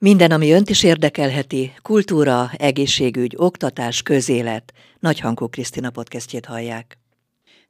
Minden, 0.00 0.30
ami 0.30 0.50
önt 0.50 0.70
is 0.70 0.82
érdekelheti, 0.82 1.72
kultúra, 1.82 2.50
egészségügy, 2.56 3.34
oktatás, 3.36 4.02
közélet. 4.02 4.72
Nagyhangú 4.98 5.48
Krisztina 5.48 5.90
podcastjét 5.90 6.46
hallják. 6.46 6.98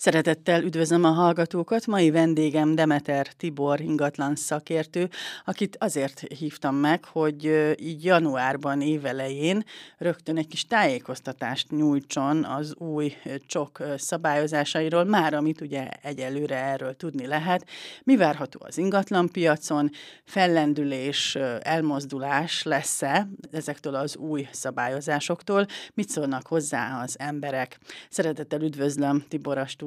Szeretettel 0.00 0.62
üdvözlöm 0.62 1.04
a 1.04 1.10
hallgatókat. 1.10 1.86
Mai 1.86 2.10
vendégem 2.10 2.74
Demeter 2.74 3.26
Tibor 3.26 3.80
ingatlan 3.80 4.36
szakértő, 4.36 5.08
akit 5.44 5.76
azért 5.80 6.20
hívtam 6.20 6.74
meg, 6.74 7.04
hogy 7.04 7.74
így 7.80 8.04
januárban 8.04 8.80
évelején 8.80 9.64
rögtön 9.96 10.36
egy 10.36 10.46
kis 10.46 10.66
tájékoztatást 10.66 11.70
nyújtson 11.70 12.44
az 12.44 12.74
új 12.76 13.12
csok 13.46 13.82
szabályozásairól, 13.96 15.04
már 15.04 15.34
amit 15.34 15.60
ugye 15.60 15.88
egyelőre 16.02 16.56
erről 16.56 16.96
tudni 16.96 17.26
lehet. 17.26 17.68
Mi 18.04 18.16
várható 18.16 18.60
az 18.62 18.78
ingatlanpiacon, 18.78 19.90
fellendülés, 20.24 21.34
elmozdulás 21.60 22.62
lesz-e 22.62 23.28
ezektől 23.50 23.94
az 23.94 24.16
új 24.16 24.48
szabályozásoktól, 24.52 25.66
mit 25.94 26.08
szólnak 26.08 26.46
hozzá 26.46 27.02
az 27.02 27.18
emberek. 27.18 27.78
Szeretettel 28.08 28.62
üdvözlöm 28.62 29.24
Tibor 29.28 29.58
a 29.58 29.66
stúdióban. 29.66 29.86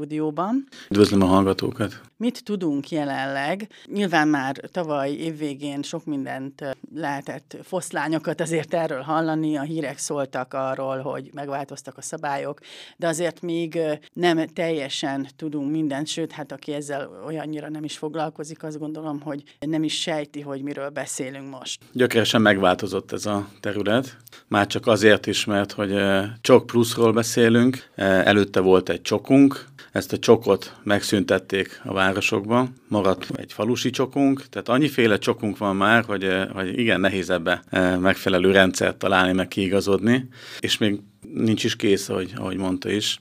Üdvözlöm 0.89 1.21
a 1.21 1.25
hallgatókat! 1.25 2.01
Mit 2.17 2.43
tudunk 2.43 2.89
jelenleg? 2.89 3.67
Nyilván 3.85 4.27
már 4.27 4.55
tavaly 4.71 5.11
évvégén 5.11 5.81
sok 5.81 6.05
mindent 6.05 6.77
lehetett 6.95 7.57
foszlányokat 7.63 8.41
azért 8.41 8.73
erről 8.73 9.01
hallani, 9.01 9.57
a 9.57 9.61
hírek 9.61 9.97
szóltak 9.97 10.53
arról, 10.53 10.97
hogy 10.97 11.29
megváltoztak 11.33 11.97
a 11.97 12.01
szabályok, 12.01 12.59
de 12.97 13.07
azért 13.07 13.41
még 13.41 13.79
nem 14.13 14.47
teljesen 14.47 15.27
tudunk 15.35 15.71
mindent, 15.71 16.07
sőt, 16.07 16.31
hát 16.31 16.51
aki 16.51 16.73
ezzel 16.73 17.21
olyannyira 17.25 17.69
nem 17.69 17.83
is 17.83 17.97
foglalkozik, 17.97 18.63
azt 18.63 18.79
gondolom, 18.79 19.21
hogy 19.21 19.43
nem 19.59 19.83
is 19.83 20.01
sejti, 20.01 20.41
hogy 20.41 20.61
miről 20.61 20.89
beszélünk 20.89 21.49
most. 21.49 21.81
Gyökeresen 21.93 22.41
megváltozott 22.41 23.11
ez 23.11 23.25
a 23.25 23.47
terület, 23.59 24.17
már 24.47 24.67
csak 24.67 24.87
azért 24.87 25.27
is, 25.27 25.45
mert 25.45 25.71
hogy 25.71 25.95
csak 26.41 26.65
pluszról 26.65 27.13
beszélünk, 27.13 27.89
előtte 27.95 28.59
volt 28.59 28.89
egy 28.89 29.01
csokunk, 29.01 29.69
ezt 29.91 30.13
a 30.13 30.19
csokot 30.19 30.75
megszüntették 30.83 31.81
a 31.83 31.93
városokban, 31.93 32.73
maradt 32.87 33.27
egy 33.35 33.53
falusi 33.53 33.89
csokunk, 33.89 34.49
tehát 34.49 34.69
annyiféle 34.69 35.17
csokunk 35.17 35.57
van 35.57 35.75
már, 35.75 36.03
hogy, 36.03 36.23
eh, 36.23 36.47
hogy 36.53 36.79
igen, 36.79 36.99
nehéz 36.99 37.29
ebbe 37.29 37.63
eh, 37.69 37.97
megfelelő 37.97 38.51
rendszert 38.51 38.97
találni, 38.97 39.33
meg 39.33 39.47
kiigazodni, 39.47 40.27
és 40.59 40.77
még 40.77 40.99
nincs 41.33 41.63
is 41.63 41.75
kész, 41.75 42.09
ahogy, 42.09 42.33
ahogy 42.35 42.57
mondta 42.57 42.89
is 42.89 43.19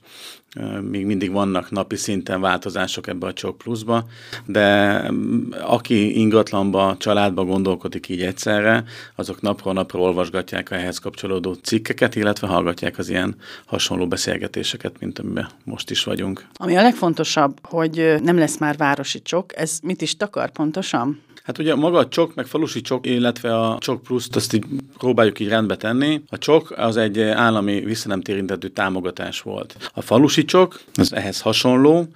még 0.90 1.06
mindig 1.06 1.32
vannak 1.32 1.70
napi 1.70 1.96
szinten 1.96 2.40
változások 2.40 3.06
ebbe 3.06 3.26
a 3.26 3.32
Csok 3.32 3.58
Pluszba, 3.58 4.04
de 4.46 5.04
mm, 5.10 5.50
aki 5.60 6.18
ingatlanba, 6.18 6.96
családba 6.98 7.44
gondolkodik 7.44 8.08
így 8.08 8.22
egyszerre, 8.22 8.84
azok 9.14 9.40
napról 9.40 9.72
napra 9.72 10.00
olvasgatják 10.00 10.70
a 10.70 10.74
ehhez 10.74 10.98
kapcsolódó 10.98 11.52
cikkeket, 11.52 12.16
illetve 12.16 12.46
hallgatják 12.46 12.98
az 12.98 13.08
ilyen 13.08 13.34
hasonló 13.66 14.06
beszélgetéseket, 14.06 15.00
mint 15.00 15.18
amiben 15.18 15.48
most 15.64 15.90
is 15.90 16.04
vagyunk. 16.04 16.46
Ami 16.54 16.76
a 16.76 16.82
legfontosabb, 16.82 17.58
hogy 17.62 18.14
nem 18.22 18.38
lesz 18.38 18.58
már 18.58 18.76
városi 18.76 19.22
csok, 19.22 19.56
ez 19.56 19.78
mit 19.82 20.02
is 20.02 20.16
takar 20.16 20.50
pontosan? 20.50 21.20
Hát 21.50 21.58
ugye 21.58 21.74
maga 21.74 21.98
a 21.98 22.08
csok, 22.08 22.34
meg 22.34 22.46
falusi 22.46 22.80
csok, 22.80 23.06
illetve 23.06 23.58
a 23.58 23.78
csok 23.80 24.02
pluszt, 24.02 24.36
azt 24.36 24.52
így 24.52 24.64
próbáljuk 24.98 25.40
így 25.40 25.48
rendbe 25.48 25.76
tenni. 25.76 26.22
A 26.28 26.38
csok 26.38 26.70
az 26.76 26.96
egy 26.96 27.20
állami 27.20 27.80
visszanemtérintető 27.80 28.68
támogatás 28.68 29.40
volt. 29.40 29.90
A 29.94 30.00
falusi 30.00 30.44
csok, 30.44 30.80
az 30.94 31.12
ehhez 31.12 31.40
hasonló, 31.40 32.06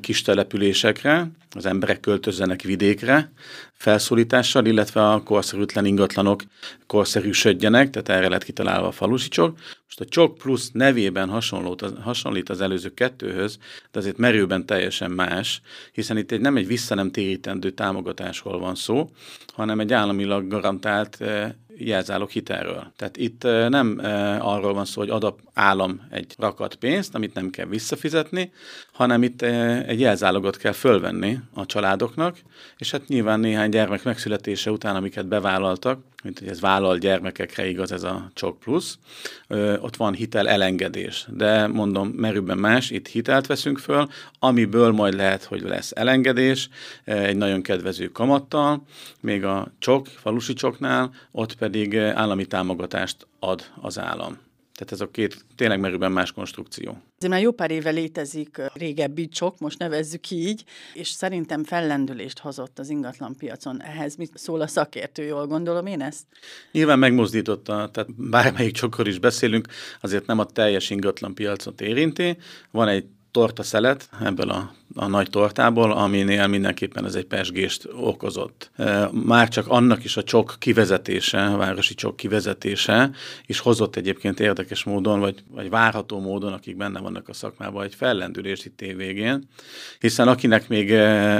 kis 0.00 0.22
településekre, 0.22 1.30
az 1.54 1.66
emberek 1.66 2.00
költözzenek 2.00 2.62
vidékre, 2.62 3.32
felszólítással, 3.72 4.66
illetve 4.66 5.10
a 5.10 5.22
korszerűtlen 5.22 5.84
ingatlanok 5.84 6.42
korszerűsödjenek, 6.86 7.90
tehát 7.90 8.08
erre 8.08 8.28
lett 8.28 8.44
kitalálva 8.44 8.86
a 8.86 8.92
falusi 8.92 9.28
csok. 9.28 9.58
Most 9.84 10.00
a 10.00 10.04
csok 10.04 10.38
plusz 10.38 10.70
nevében 10.70 11.28
hasonlít 12.02 12.48
az 12.48 12.60
előző 12.60 12.94
kettőhöz, 12.94 13.58
de 13.92 13.98
azért 13.98 14.16
merőben 14.16 14.66
teljesen 14.66 15.10
más, 15.10 15.60
hiszen 15.92 16.16
itt 16.16 16.32
egy, 16.32 16.40
nem 16.40 16.56
egy 16.56 16.66
vissza 16.66 16.94
nem 16.94 17.10
térítendő 17.10 17.70
támogatásról 17.70 18.58
van 18.58 18.74
szó, 18.74 19.10
hanem 19.54 19.80
egy 19.80 19.92
államilag 19.92 20.48
garantált 20.48 21.18
jelzálog 21.76 22.30
hitelről. 22.30 22.92
Tehát 22.96 23.16
itt 23.16 23.42
nem 23.68 24.00
arról 24.40 24.74
van 24.74 24.84
szó, 24.84 25.00
hogy 25.00 25.10
ad 25.10 25.24
a 25.24 25.36
állam 25.54 26.06
egy 26.10 26.34
rakat 26.38 26.74
pénzt, 26.74 27.14
amit 27.14 27.34
nem 27.34 27.50
kell 27.50 27.66
visszafizetni, 27.66 28.52
hanem 28.98 29.22
itt 29.22 29.42
egy 29.86 30.00
jelzálogot 30.00 30.56
kell 30.56 30.72
fölvenni 30.72 31.38
a 31.54 31.66
családoknak, 31.66 32.36
és 32.78 32.90
hát 32.90 33.08
nyilván 33.08 33.40
néhány 33.40 33.70
gyermek 33.70 34.02
megszületése 34.04 34.70
után, 34.70 34.96
amiket 34.96 35.26
bevállaltak, 35.26 36.00
mint 36.22 36.38
hogy 36.38 36.48
ez 36.48 36.60
vállalt 36.60 37.00
gyermekekre 37.00 37.68
igaz 37.68 37.92
ez 37.92 38.02
a 38.02 38.30
csok 38.34 38.58
plusz, 38.58 38.98
ott 39.80 39.96
van 39.96 40.14
hitel 40.14 40.48
elengedés. 40.48 41.26
De 41.30 41.66
mondom, 41.66 42.08
merőben 42.08 42.58
más, 42.58 42.90
itt 42.90 43.08
hitelt 43.08 43.46
veszünk 43.46 43.78
föl, 43.78 44.08
amiből 44.38 44.90
majd 44.90 45.14
lehet, 45.14 45.44
hogy 45.44 45.60
lesz 45.62 45.92
elengedés, 45.94 46.68
egy 47.04 47.36
nagyon 47.36 47.62
kedvező 47.62 48.06
kamattal, 48.06 48.82
még 49.20 49.44
a 49.44 49.72
csok, 49.78 50.06
falusi 50.06 50.52
csoknál, 50.52 51.10
ott 51.30 51.54
pedig 51.54 51.98
állami 51.98 52.46
támogatást 52.46 53.26
ad 53.38 53.64
az 53.80 53.98
állam. 53.98 54.46
Tehát 54.78 54.92
ez 54.92 55.00
a 55.00 55.10
két 55.10 55.44
tényleg 55.56 55.80
merőben 55.80 56.12
más 56.12 56.32
konstrukció. 56.32 57.02
Ez 57.18 57.28
már 57.28 57.40
jó 57.40 57.52
pár 57.52 57.70
éve 57.70 57.90
létezik 57.90 58.60
régebbi 58.74 59.28
csok, 59.28 59.58
most 59.58 59.78
nevezzük 59.78 60.30
így, 60.30 60.64
és 60.94 61.08
szerintem 61.08 61.64
fellendülést 61.64 62.38
hozott 62.38 62.78
az 62.78 62.88
ingatlan 62.88 63.36
piacon. 63.36 63.82
Ehhez 63.82 64.16
mit 64.16 64.30
szól 64.34 64.60
a 64.60 64.66
szakértő, 64.66 65.22
jól 65.22 65.46
gondolom 65.46 65.86
én 65.86 66.00
ezt? 66.00 66.24
Nyilván 66.72 66.98
megmozdította, 66.98 67.90
tehát 67.92 68.14
bármelyik 68.30 68.72
csokkor 68.72 69.08
is 69.08 69.18
beszélünk, 69.18 69.66
azért 70.00 70.26
nem 70.26 70.38
a 70.38 70.44
teljes 70.44 70.90
ingatlan 70.90 71.34
piacot 71.34 71.80
érinti. 71.80 72.36
Van 72.70 72.88
egy 72.88 73.04
torta 73.30 73.62
szelet 73.62 74.08
ebből 74.20 74.50
a 74.50 74.74
a 74.94 75.06
nagy 75.06 75.30
tortából, 75.30 75.92
aminél 75.92 76.46
mindenképpen 76.46 77.04
ez 77.04 77.14
egy 77.14 77.24
pesgést 77.24 77.88
okozott. 77.94 78.70
Már 79.12 79.48
csak 79.48 79.68
annak 79.68 80.04
is 80.04 80.16
a 80.16 80.22
csok 80.22 80.56
kivezetése, 80.58 81.44
a 81.44 81.56
városi 81.56 81.94
csok 81.94 82.16
kivezetése 82.16 83.10
is 83.46 83.58
hozott 83.58 83.96
egyébként 83.96 84.40
érdekes 84.40 84.84
módon, 84.84 85.20
vagy, 85.20 85.42
vagy 85.50 85.70
várható 85.70 86.20
módon, 86.20 86.52
akik 86.52 86.76
benne 86.76 87.00
vannak 87.00 87.28
a 87.28 87.32
szakmában, 87.32 87.84
egy 87.84 87.94
fellendülést 87.94 88.64
itt 88.64 88.82
évvégén, 88.82 89.48
hiszen 89.98 90.28
akinek 90.28 90.68
még 90.68 90.94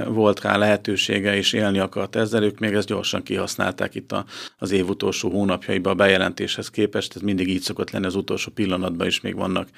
volt 0.07 0.41
rá 0.41 0.57
lehetősége 0.57 1.37
és 1.37 1.53
élni 1.53 1.79
akart 1.79 2.17
ezzel, 2.17 2.43
ők 2.43 2.59
még 2.59 2.75
ezt 2.75 2.89
gyorsan 2.89 3.23
kihasználták 3.23 3.95
itt 3.95 4.13
a, 4.13 4.25
az 4.59 4.71
év 4.71 4.89
utolsó 4.89 5.31
hónapjaiban 5.31 5.93
a 5.93 5.97
bejelentéshez 5.97 6.71
képest, 6.71 7.15
ez 7.15 7.21
mindig 7.21 7.49
így 7.49 7.63
szokott 7.63 7.91
lenni 7.91 8.07
az 8.07 8.15
utolsó 8.15 8.51
pillanatban 8.51 9.07
is 9.07 9.21
még 9.21 9.35
vannak, 9.35 9.69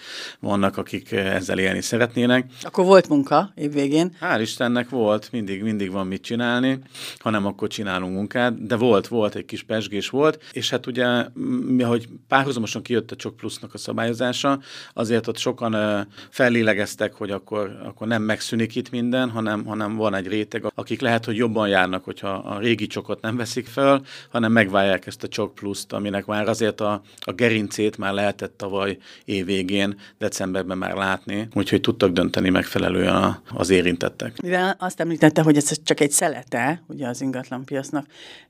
vannak 0.41 0.77
akik 0.77 1.13
ezzel 1.13 1.59
élni 1.59 1.81
szeretnének. 1.81 2.47
Akkor 2.63 2.85
volt 2.85 3.09
munka 3.09 3.53
év 3.61 3.73
végén. 3.73 4.17
Hál' 4.21 4.39
Istennek 4.41 4.89
volt, 4.89 5.29
mindig, 5.33 5.63
mindig 5.63 5.91
van 5.91 6.07
mit 6.07 6.23
csinálni, 6.23 6.79
hanem 7.19 7.47
akkor 7.47 7.69
csinálunk 7.69 8.15
munkát, 8.15 8.67
de 8.67 8.77
volt, 8.77 9.09
volt, 9.09 9.35
egy 9.35 9.45
kis 9.45 9.63
pesgés 9.63 10.09
volt, 10.09 10.43
és 10.53 10.71
hát 10.71 10.87
ugye, 10.87 11.25
mi, 11.67 11.83
ahogy 11.83 12.09
párhuzamosan 12.29 12.83
kijött 12.83 13.11
a 13.11 13.17
Csok 13.17 13.37
Plusznak 13.37 13.75
a 13.75 13.79
szabályozása, 13.79 14.61
azért 14.95 15.27
ott 15.27 15.37
sokan 15.37 16.07
fellélegeztek, 16.31 17.15
hogy 17.15 17.31
akkor, 17.31 17.81
akkor 17.85 18.07
nem 18.07 18.23
megszűnik 18.23 18.77
itt 18.77 18.91
minden, 18.91 19.31
hanem, 19.31 19.65
hanem 19.65 19.97
van 19.97 20.15
egy 20.15 20.27
réteg, 20.27 20.73
akik 20.75 21.01
lehet, 21.01 21.25
hogy 21.25 21.37
jobban 21.37 21.69
járnak, 21.69 22.05
hogyha 22.05 22.29
a 22.29 22.59
régi 22.59 22.87
csokot 22.87 23.21
nem 23.21 23.37
veszik 23.37 23.67
fel, 23.67 24.03
hanem 24.31 24.53
megválják 24.53 25.07
ezt 25.07 25.23
a 25.23 25.29
Csok 25.29 25.55
Pluszt, 25.55 25.93
aminek 25.93 26.27
már 26.27 26.49
azért 26.49 26.81
a, 26.81 27.03
a 27.21 27.33
gerincét 27.33 27.99
már 27.99 28.13
lehetett 28.13 28.57
tavaly 28.57 28.99
évvégén, 29.25 29.99
decemberben 30.19 30.79
már 30.79 30.95
látni, 30.95 31.49
úgyhogy 31.55 31.81
tudtak 31.81 32.11
dönteni 32.11 32.51
megfelelően 32.51 33.15
a, 33.15 33.41
az 33.55 33.71
érintettek. 33.71 34.41
Mivel 34.43 34.77
azt 34.79 35.01
említette, 35.01 35.43
hogy 35.43 35.57
ez 35.57 35.83
csak 35.83 36.01
egy 36.01 36.11
szelete, 36.11 36.83
ugye 36.87 37.09
az 37.09 37.21
ingatlanpiacnak, 37.21 38.07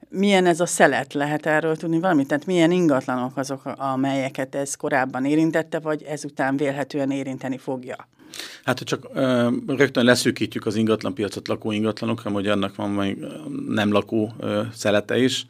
milyen 0.08 0.46
ez 0.46 0.60
a 0.60 0.66
szelet? 0.66 1.12
Lehet 1.12 1.46
erről 1.46 1.76
tudni 1.76 2.00
valamit? 2.00 2.28
Tehát 2.28 2.46
milyen 2.46 2.70
ingatlanok 2.70 3.36
azok, 3.36 3.64
amelyeket 3.64 4.54
ez 4.54 4.74
korábban 4.74 5.24
érintette, 5.24 5.78
vagy 5.78 6.02
ezután 6.02 6.56
vélhetően 6.56 7.10
érinteni 7.10 7.58
fogja? 7.58 8.08
Hát, 8.64 8.78
hogy 8.78 8.86
csak 8.86 9.08
ö, 9.14 9.48
rögtön 9.66 10.04
leszűkítjük 10.04 10.66
az 10.66 10.76
ingatlanpiacot 10.76 11.48
lakó 11.48 11.72
ingatlanokra, 11.72 12.30
hogy 12.30 12.46
annak 12.46 12.76
van 12.76 12.90
majd 12.90 13.16
nem 13.68 13.92
lakó 13.92 14.32
ö, 14.40 14.60
szelete 14.72 15.18
is, 15.18 15.46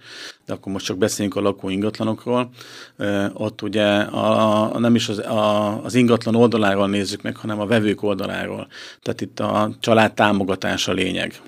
de 0.47 0.53
akkor 0.53 0.73
most 0.73 0.85
csak 0.85 0.99
beszéljünk 0.99 1.37
a 1.37 1.41
lakó 1.41 1.69
ingatlanokról. 1.69 2.51
Ö, 2.97 3.27
ott 3.33 3.63
ugye 3.63 3.87
a, 3.87 4.73
a, 4.75 4.79
nem 4.79 4.95
is 4.95 5.09
az, 5.09 5.19
a, 5.19 5.85
az 5.85 5.95
ingatlan 5.95 6.35
oldaláról 6.35 6.89
nézzük 6.89 7.23
meg, 7.23 7.37
hanem 7.37 7.61
a 7.61 7.67
vevők 7.67 8.03
oldaláról. 8.03 8.67
Tehát 9.03 9.21
itt 9.21 9.41
a 9.41 9.77
család 9.81 10.13
támogatása 10.13 10.93
lényeg 10.93 11.41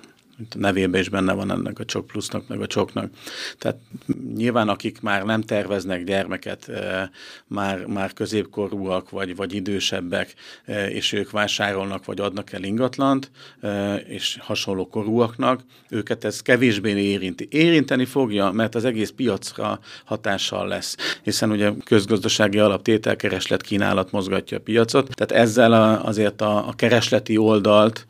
nevében 0.55 1.01
is 1.01 1.09
benne 1.09 1.33
van 1.33 1.51
ennek 1.51 1.79
a 1.79 1.85
csok 1.85 2.07
plusznak, 2.07 2.49
meg 2.49 2.61
a 2.61 2.67
csoknak. 2.67 3.11
Tehát 3.59 3.79
nyilván 4.35 4.69
akik 4.69 5.01
már 5.01 5.25
nem 5.25 5.41
terveznek 5.41 6.05
gyermeket, 6.05 6.71
már, 7.47 7.87
már 7.87 8.13
középkorúak, 8.13 9.11
vagy, 9.11 9.37
vagy 9.37 9.55
idősebbek, 9.55 10.35
és 10.89 11.13
ők 11.13 11.31
vásárolnak, 11.31 12.05
vagy 12.05 12.21
adnak 12.21 12.53
el 12.53 12.63
ingatlant, 12.63 13.31
és 14.07 14.39
hasonló 14.41 14.89
korúaknak, 14.89 15.61
őket 15.89 16.25
ez 16.25 16.43
kevésbé 16.43 16.91
érinti. 16.91 17.49
Érinteni 17.51 18.05
fogja, 18.05 18.51
mert 18.51 18.75
az 18.75 18.85
egész 18.85 19.11
piacra 19.17 19.81
hatással 20.05 20.69
lesz, 20.69 20.97
hiszen 21.23 21.51
ugye 21.51 21.73
közgazdasági 21.85 22.59
alaptétel 22.59 23.17
kereslet 23.17 23.63
kínálat 23.63 24.11
mozgatja 24.11 24.57
a 24.57 24.61
piacot, 24.61 25.09
tehát 25.15 25.45
ezzel 25.45 25.73
a, 25.73 26.05
azért 26.05 26.41
a, 26.41 26.69
a 26.69 26.73
keresleti 26.73 27.37
oldalt 27.37 28.07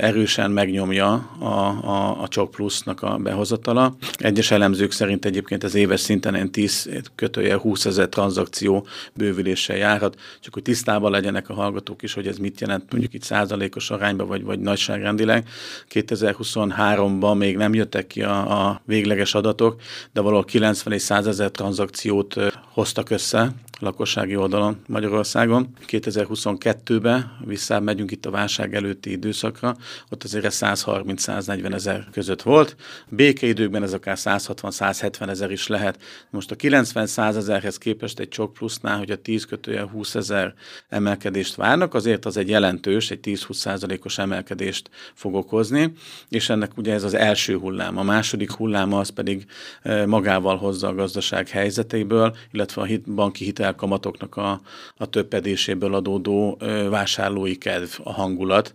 erősen 0.00 0.50
megnyomja 0.50 1.36
a, 1.46 1.84
a, 1.84 2.22
a 2.22 2.28
Csok 2.28 2.50
Plusznak 2.50 3.02
a 3.02 3.16
behozatala. 3.16 3.96
Egyes 4.16 4.50
elemzők 4.50 4.92
szerint 4.92 5.24
egyébként 5.24 5.64
az 5.64 5.74
éves 5.74 6.00
szinten 6.00 6.50
10 6.50 6.88
kötője 7.14 7.56
20 7.56 7.84
ezer 7.84 8.08
tranzakció 8.08 8.86
bővüléssel 9.12 9.76
járhat, 9.76 10.20
csak 10.40 10.54
hogy 10.54 10.62
tisztában 10.62 11.10
legyenek 11.10 11.48
a 11.48 11.54
hallgatók 11.54 12.02
is, 12.02 12.14
hogy 12.14 12.26
ez 12.26 12.36
mit 12.36 12.60
jelent 12.60 12.90
mondjuk 12.90 13.14
itt 13.14 13.22
százalékos 13.22 13.90
arányba, 13.90 14.26
vagy, 14.26 14.44
vagy 14.44 14.58
nagyságrendileg. 14.58 15.48
2023-ban 15.90 17.36
még 17.36 17.56
nem 17.56 17.74
jöttek 17.74 18.06
ki 18.06 18.22
a, 18.22 18.68
a 18.68 18.80
végleges 18.84 19.34
adatok, 19.34 19.80
de 20.12 20.20
valahol 20.20 20.44
90 20.44 20.92
és 20.92 21.02
100 21.02 21.26
ezer 21.26 21.50
tranzakciót 21.50 22.36
hoztak 22.76 23.10
össze 23.10 23.54
lakossági 23.80 24.36
oldalon 24.36 24.76
Magyarországon. 24.86 25.68
2022-ben 25.86 27.38
vissza 27.44 27.80
megyünk 27.80 28.10
itt 28.10 28.26
a 28.26 28.30
válság 28.30 28.74
előtti 28.74 29.10
időszakra, 29.10 29.76
ott 30.10 30.24
azért 30.24 30.46
130-140 30.50 31.72
ezer 31.74 32.06
között 32.12 32.42
volt. 32.42 32.76
Békeidőkben 33.08 33.82
ez 33.82 33.92
akár 33.92 34.16
160-170 34.20 35.28
ezer 35.28 35.50
is 35.50 35.66
lehet. 35.66 36.02
Most 36.30 36.50
a 36.50 36.56
90-100 36.56 37.36
ezerhez 37.36 37.78
képest 37.78 38.18
egy 38.18 38.28
csok 38.28 38.52
plusznál, 38.52 38.98
hogy 38.98 39.10
a 39.10 39.16
10 39.16 39.44
kötője 39.44 39.82
20 39.82 40.14
ezer 40.14 40.54
emelkedést 40.88 41.54
várnak, 41.54 41.94
azért 41.94 42.24
az 42.24 42.36
egy 42.36 42.48
jelentős, 42.48 43.10
egy 43.10 43.20
10-20 43.22 43.52
százalékos 43.52 44.18
emelkedést 44.18 44.90
fog 45.14 45.34
okozni, 45.34 45.92
és 46.28 46.48
ennek 46.48 46.76
ugye 46.76 46.92
ez 46.92 47.02
az 47.02 47.14
első 47.14 47.58
hullám. 47.58 47.98
A 47.98 48.02
második 48.02 48.52
hullám 48.52 48.92
az 48.92 49.08
pedig 49.08 49.46
eh, 49.82 50.06
magával 50.06 50.56
hozza 50.56 50.88
a 50.88 50.94
gazdaság 50.94 51.48
helyzetéből, 51.48 52.36
illetve 52.52 52.65
a 52.74 52.84
hit, 52.84 53.10
banki 53.10 53.44
hitel 53.44 53.66
hitelkamatoknak 53.66 54.36
a, 54.36 54.60
a 54.96 55.06
többedéséből 55.06 55.94
adódó 55.94 56.58
vásárlói 56.90 57.58
kedv, 57.58 57.90
a 58.02 58.12
hangulat, 58.12 58.74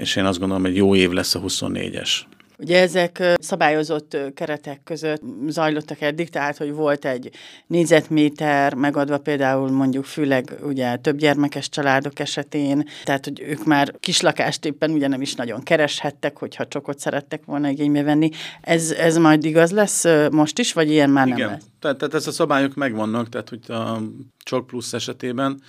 és 0.00 0.16
én 0.16 0.24
azt 0.24 0.38
gondolom, 0.38 0.62
hogy 0.62 0.76
jó 0.76 0.94
év 0.94 1.10
lesz 1.10 1.34
a 1.34 1.40
24-es. 1.40 2.10
Ugye 2.60 2.80
ezek 2.80 3.22
szabályozott 3.38 4.16
keretek 4.34 4.80
között 4.84 5.22
zajlottak 5.48 6.00
eddig, 6.00 6.28
tehát 6.28 6.56
hogy 6.56 6.72
volt 6.72 7.04
egy 7.04 7.30
négyzetméter 7.66 8.74
megadva 8.74 9.18
például 9.18 9.70
mondjuk 9.70 10.04
főleg 10.04 10.54
ugye 10.62 10.96
több 10.96 11.16
gyermekes 11.16 11.68
családok 11.68 12.18
esetén, 12.18 12.88
tehát 13.04 13.24
hogy 13.24 13.40
ők 13.40 13.64
már 13.64 13.94
kislakást 14.00 14.64
éppen 14.64 14.90
ugye 14.90 15.08
nem 15.08 15.20
is 15.20 15.34
nagyon 15.34 15.62
kereshettek, 15.62 16.38
hogyha 16.38 16.68
csokot 16.68 16.98
szerettek 16.98 17.44
volna 17.44 17.68
igénybe 17.68 18.02
venni. 18.02 18.28
Ez, 18.60 18.90
ez 18.90 19.16
majd 19.16 19.44
igaz 19.44 19.70
lesz 19.70 20.04
most 20.30 20.58
is, 20.58 20.72
vagy 20.72 20.90
ilyen 20.90 21.10
már 21.10 21.26
Igen. 21.26 21.38
nem 21.38 21.48
lesz? 21.48 21.64
Tehát, 21.80 21.96
tehát 21.96 22.14
ez 22.14 22.26
a 22.26 22.30
szabályok 22.32 22.74
megvannak, 22.74 23.28
tehát 23.28 23.48
hogy 23.48 23.70
a 23.70 24.00
Csok 24.44 24.66
Plusz 24.66 24.92
esetében 24.92 25.60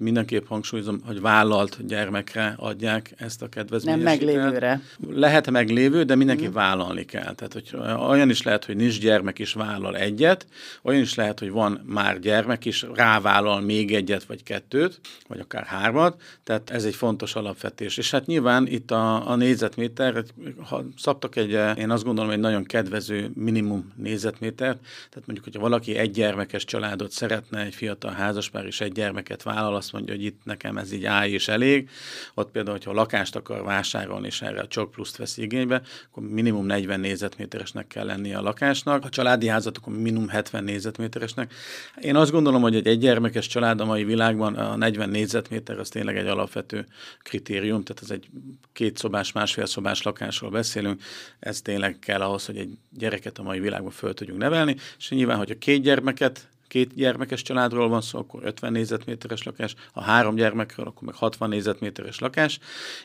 mindenképp 0.00 0.46
hangsúlyozom, 0.46 1.00
hogy 1.06 1.20
vállalt 1.20 1.86
gyermekre 1.86 2.54
adják 2.56 3.14
ezt 3.16 3.42
a 3.42 3.48
kedvezményesítést. 3.48 4.20
Nem 4.20 4.36
meglévőre. 4.36 4.80
Lehet 5.10 5.50
meglévő, 5.50 6.02
de 6.02 6.14
mindenki 6.34 6.58
mm. 6.58 6.62
vállalni 6.62 7.04
kell. 7.04 7.34
Tehát, 7.34 7.52
hogy 7.52 7.76
olyan 8.08 8.30
is 8.30 8.42
lehet, 8.42 8.64
hogy 8.64 8.76
nincs 8.76 9.00
gyermek 9.00 9.38
is 9.38 9.52
vállal 9.52 9.96
egyet, 9.96 10.46
olyan 10.82 11.00
is 11.00 11.14
lehet, 11.14 11.38
hogy 11.38 11.50
van 11.50 11.82
már 11.86 12.18
gyermek 12.18 12.64
is, 12.64 12.86
rávállal 12.94 13.60
még 13.60 13.94
egyet 13.94 14.24
vagy 14.24 14.42
kettőt, 14.42 15.00
vagy 15.28 15.40
akár 15.40 15.64
hármat, 15.64 16.20
tehát 16.44 16.70
ez 16.70 16.84
egy 16.84 16.94
fontos 16.94 17.34
alapvetés. 17.34 17.96
És 17.96 18.10
hát 18.10 18.26
nyilván 18.26 18.66
itt 18.66 18.90
a, 18.90 19.30
a 19.30 19.36
négyzetméter, 19.36 20.24
ha 20.68 20.84
szabtak 20.96 21.36
egy, 21.36 21.50
én 21.78 21.90
azt 21.90 22.04
gondolom, 22.04 22.30
egy 22.30 22.38
nagyon 22.38 22.64
kedvező 22.64 23.30
minimum 23.34 23.92
négyzetmétert, 23.96 24.78
tehát 24.82 25.26
mondjuk, 25.26 25.44
hogyha 25.44 25.60
valaki 25.60 25.96
egy 25.96 26.10
gyermekes 26.10 26.64
családot 26.64 27.10
szeretne, 27.10 27.60
egy 27.60 27.74
fiatal 27.74 28.12
házaspár 28.12 28.66
és 28.66 28.80
egy 28.80 28.92
gyermeket 28.92 29.42
vállal, 29.42 29.74
azt 29.74 29.92
mondja, 29.92 30.14
hogy 30.14 30.24
itt 30.24 30.40
nekem 30.44 30.76
ez 30.76 30.92
így 30.92 31.04
áll 31.04 31.28
és 31.28 31.48
elég. 31.48 31.88
Ott 32.34 32.50
például, 32.50 32.76
hogyha 32.76 32.92
lakást 32.92 33.36
akar 33.36 33.62
vásárolni, 33.64 34.26
és 34.26 34.42
erre 34.42 34.60
a 34.60 34.66
csok 34.66 34.90
pluszt 34.90 35.16
vesz 35.16 35.36
igénybe, 35.36 35.82
akkor 36.10 36.22
minimum 36.30 36.66
40 36.66 37.00
négyzetméteresnek 37.00 37.86
kell 37.86 38.06
lennie 38.06 38.38
a 38.38 38.42
lakásnak. 38.42 39.04
A 39.04 39.08
családi 39.08 39.46
házat 39.46 39.76
akkor 39.76 39.92
minimum 39.98 40.28
70 40.28 40.64
négyzetméteresnek. 40.64 41.54
Én 42.00 42.16
azt 42.16 42.30
gondolom, 42.30 42.62
hogy 42.62 42.76
egy 42.76 42.86
egygyermekes 42.86 43.46
család 43.46 43.80
a 43.80 43.84
mai 43.84 44.04
világban 44.04 44.54
a 44.54 44.76
40 44.76 45.08
négyzetméter 45.08 45.78
az 45.78 45.88
tényleg 45.88 46.16
egy 46.16 46.26
alapvető 46.26 46.86
kritérium, 47.22 47.82
tehát 47.82 48.02
ez 48.02 48.10
egy 48.10 48.28
két 48.72 48.96
szobás, 48.96 49.32
másfél 49.32 49.66
szobás 49.66 50.02
lakásról 50.02 50.50
beszélünk, 50.50 51.02
ez 51.38 51.60
tényleg 51.60 51.98
kell 51.98 52.20
ahhoz, 52.20 52.46
hogy 52.46 52.56
egy 52.56 52.78
gyereket 52.90 53.38
a 53.38 53.42
mai 53.42 53.60
világban 53.60 53.92
föl 53.92 54.14
tudjunk 54.14 54.40
nevelni, 54.40 54.76
és 54.98 55.08
nyilván, 55.08 55.36
hogy 55.36 55.50
a 55.50 55.58
két 55.58 55.82
gyermeket 55.82 56.48
két 56.74 56.94
gyermekes 56.94 57.42
családról 57.42 57.88
van 57.88 58.00
szó, 58.00 58.18
akkor 58.18 58.40
50 58.44 58.72
négyzetméteres 58.72 59.42
lakás, 59.42 59.74
a 59.92 60.02
három 60.02 60.34
gyermekről, 60.34 60.86
akkor 60.86 61.02
meg 61.02 61.14
60 61.14 61.48
négyzetméteres 61.48 62.18
lakás. 62.18 62.58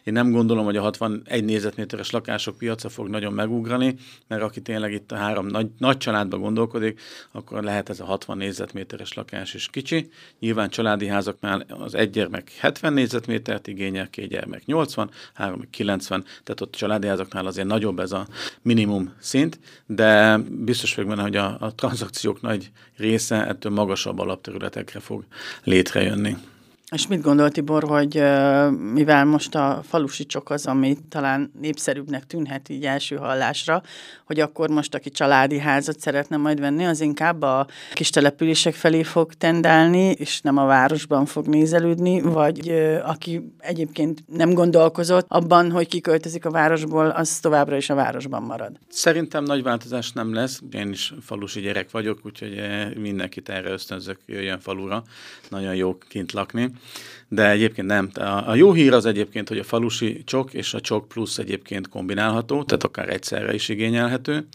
Én 0.03 0.13
nem 0.13 0.31
gondolom, 0.31 0.65
hogy 0.65 0.77
a 0.77 0.81
61 0.81 1.43
négyzetméteres 1.43 2.09
lakások 2.09 2.57
piaca 2.57 2.89
fog 2.89 3.07
nagyon 3.07 3.33
megugrani, 3.33 3.95
mert 4.27 4.41
aki 4.41 4.61
tényleg 4.61 4.93
itt 4.93 5.11
a 5.11 5.15
három 5.15 5.45
nagy, 5.45 5.67
nagy 5.77 5.97
családba 5.97 6.37
gondolkodik, 6.37 7.01
akkor 7.31 7.63
lehet 7.63 7.89
ez 7.89 7.99
a 7.99 8.05
60 8.05 8.37
négyzetméteres 8.37 9.13
lakás 9.13 9.53
is 9.53 9.67
kicsi. 9.67 10.09
Nyilván 10.39 10.69
családi 10.69 11.07
házaknál 11.07 11.65
az 11.67 11.95
egy 11.95 12.09
gyermek 12.09 12.51
70 12.59 12.93
négyzetmétert 12.93 13.67
igényel, 13.67 14.09
két 14.09 14.29
gyermek 14.29 14.65
80, 14.65 15.09
három 15.33 15.61
90, 15.69 16.23
tehát 16.43 16.61
ott 16.61 16.75
családi 16.75 17.07
házaknál 17.07 17.45
azért 17.45 17.67
nagyobb 17.67 17.99
ez 17.99 18.11
a 18.11 18.27
minimum 18.61 19.13
szint, 19.19 19.59
de 19.85 20.37
biztos 20.37 20.95
vagyok 20.95 21.09
benne, 21.09 21.21
hogy 21.21 21.35
a, 21.35 21.57
a 21.59 21.75
tranzakciók 21.75 22.41
nagy 22.41 22.71
része 22.97 23.47
ettől 23.59 23.71
magasabb 23.71 24.19
alapterületekre 24.19 24.99
fog 24.99 25.23
létrejönni. 25.63 26.37
És 26.91 27.07
mit 27.07 27.21
gondol 27.21 27.51
Tibor, 27.51 27.83
hogy 27.83 28.13
mivel 28.93 29.25
most 29.25 29.55
a 29.55 29.81
falusi 29.87 30.25
csok 30.25 30.49
az, 30.49 30.65
ami 30.65 30.97
talán 31.09 31.51
népszerűbbnek 31.61 32.27
tűnhet 32.27 32.69
így 32.69 32.85
első 32.85 33.15
hallásra, 33.15 33.81
hogy 34.25 34.39
akkor 34.39 34.69
most, 34.69 34.95
aki 34.95 35.09
családi 35.09 35.59
házat 35.59 35.99
szeretne 35.99 36.37
majd 36.37 36.59
venni, 36.59 36.85
az 36.85 37.01
inkább 37.01 37.41
a 37.41 37.67
kis 37.93 38.09
települések 38.09 38.73
felé 38.73 39.03
fog 39.03 39.33
tendálni, 39.33 40.11
és 40.11 40.41
nem 40.41 40.57
a 40.57 40.65
városban 40.65 41.25
fog 41.25 41.47
nézelődni, 41.47 42.21
vagy 42.21 42.69
aki 43.03 43.53
egyébként 43.57 44.23
nem 44.27 44.53
gondolkozott 44.53 45.25
abban, 45.27 45.71
hogy 45.71 45.87
kiköltözik 45.87 46.45
a 46.45 46.51
városból, 46.51 47.09
az 47.09 47.39
továbbra 47.39 47.75
is 47.75 47.89
a 47.89 47.95
városban 47.95 48.43
marad. 48.43 48.71
Szerintem 48.87 49.43
nagy 49.43 49.63
változás 49.63 50.11
nem 50.11 50.33
lesz. 50.33 50.61
Én 50.71 50.89
is 50.89 51.13
falusi 51.21 51.61
gyerek 51.61 51.91
vagyok, 51.91 52.19
úgyhogy 52.23 52.61
mindenkit 52.95 53.49
erre 53.49 53.69
ösztönzök, 53.69 54.19
jöjjön 54.25 54.59
falura. 54.59 55.03
Nagyon 55.49 55.75
jó 55.75 55.97
kint 56.07 56.31
lakni 56.31 56.71
de 57.29 57.49
egyébként 57.49 57.87
nem. 57.87 58.09
A, 58.45 58.55
jó 58.55 58.73
hír 58.73 58.93
az 58.93 59.05
egyébként, 59.05 59.47
hogy 59.47 59.57
a 59.57 59.63
falusi 59.63 60.23
csok 60.23 60.53
és 60.53 60.73
a 60.73 60.81
csok 60.81 61.07
plusz 61.07 61.37
egyébként 61.37 61.89
kombinálható, 61.89 62.63
tehát 62.63 62.83
akár 62.83 63.09
egyszerre 63.09 63.53
is 63.53 63.69
igényelhető, 63.69 64.47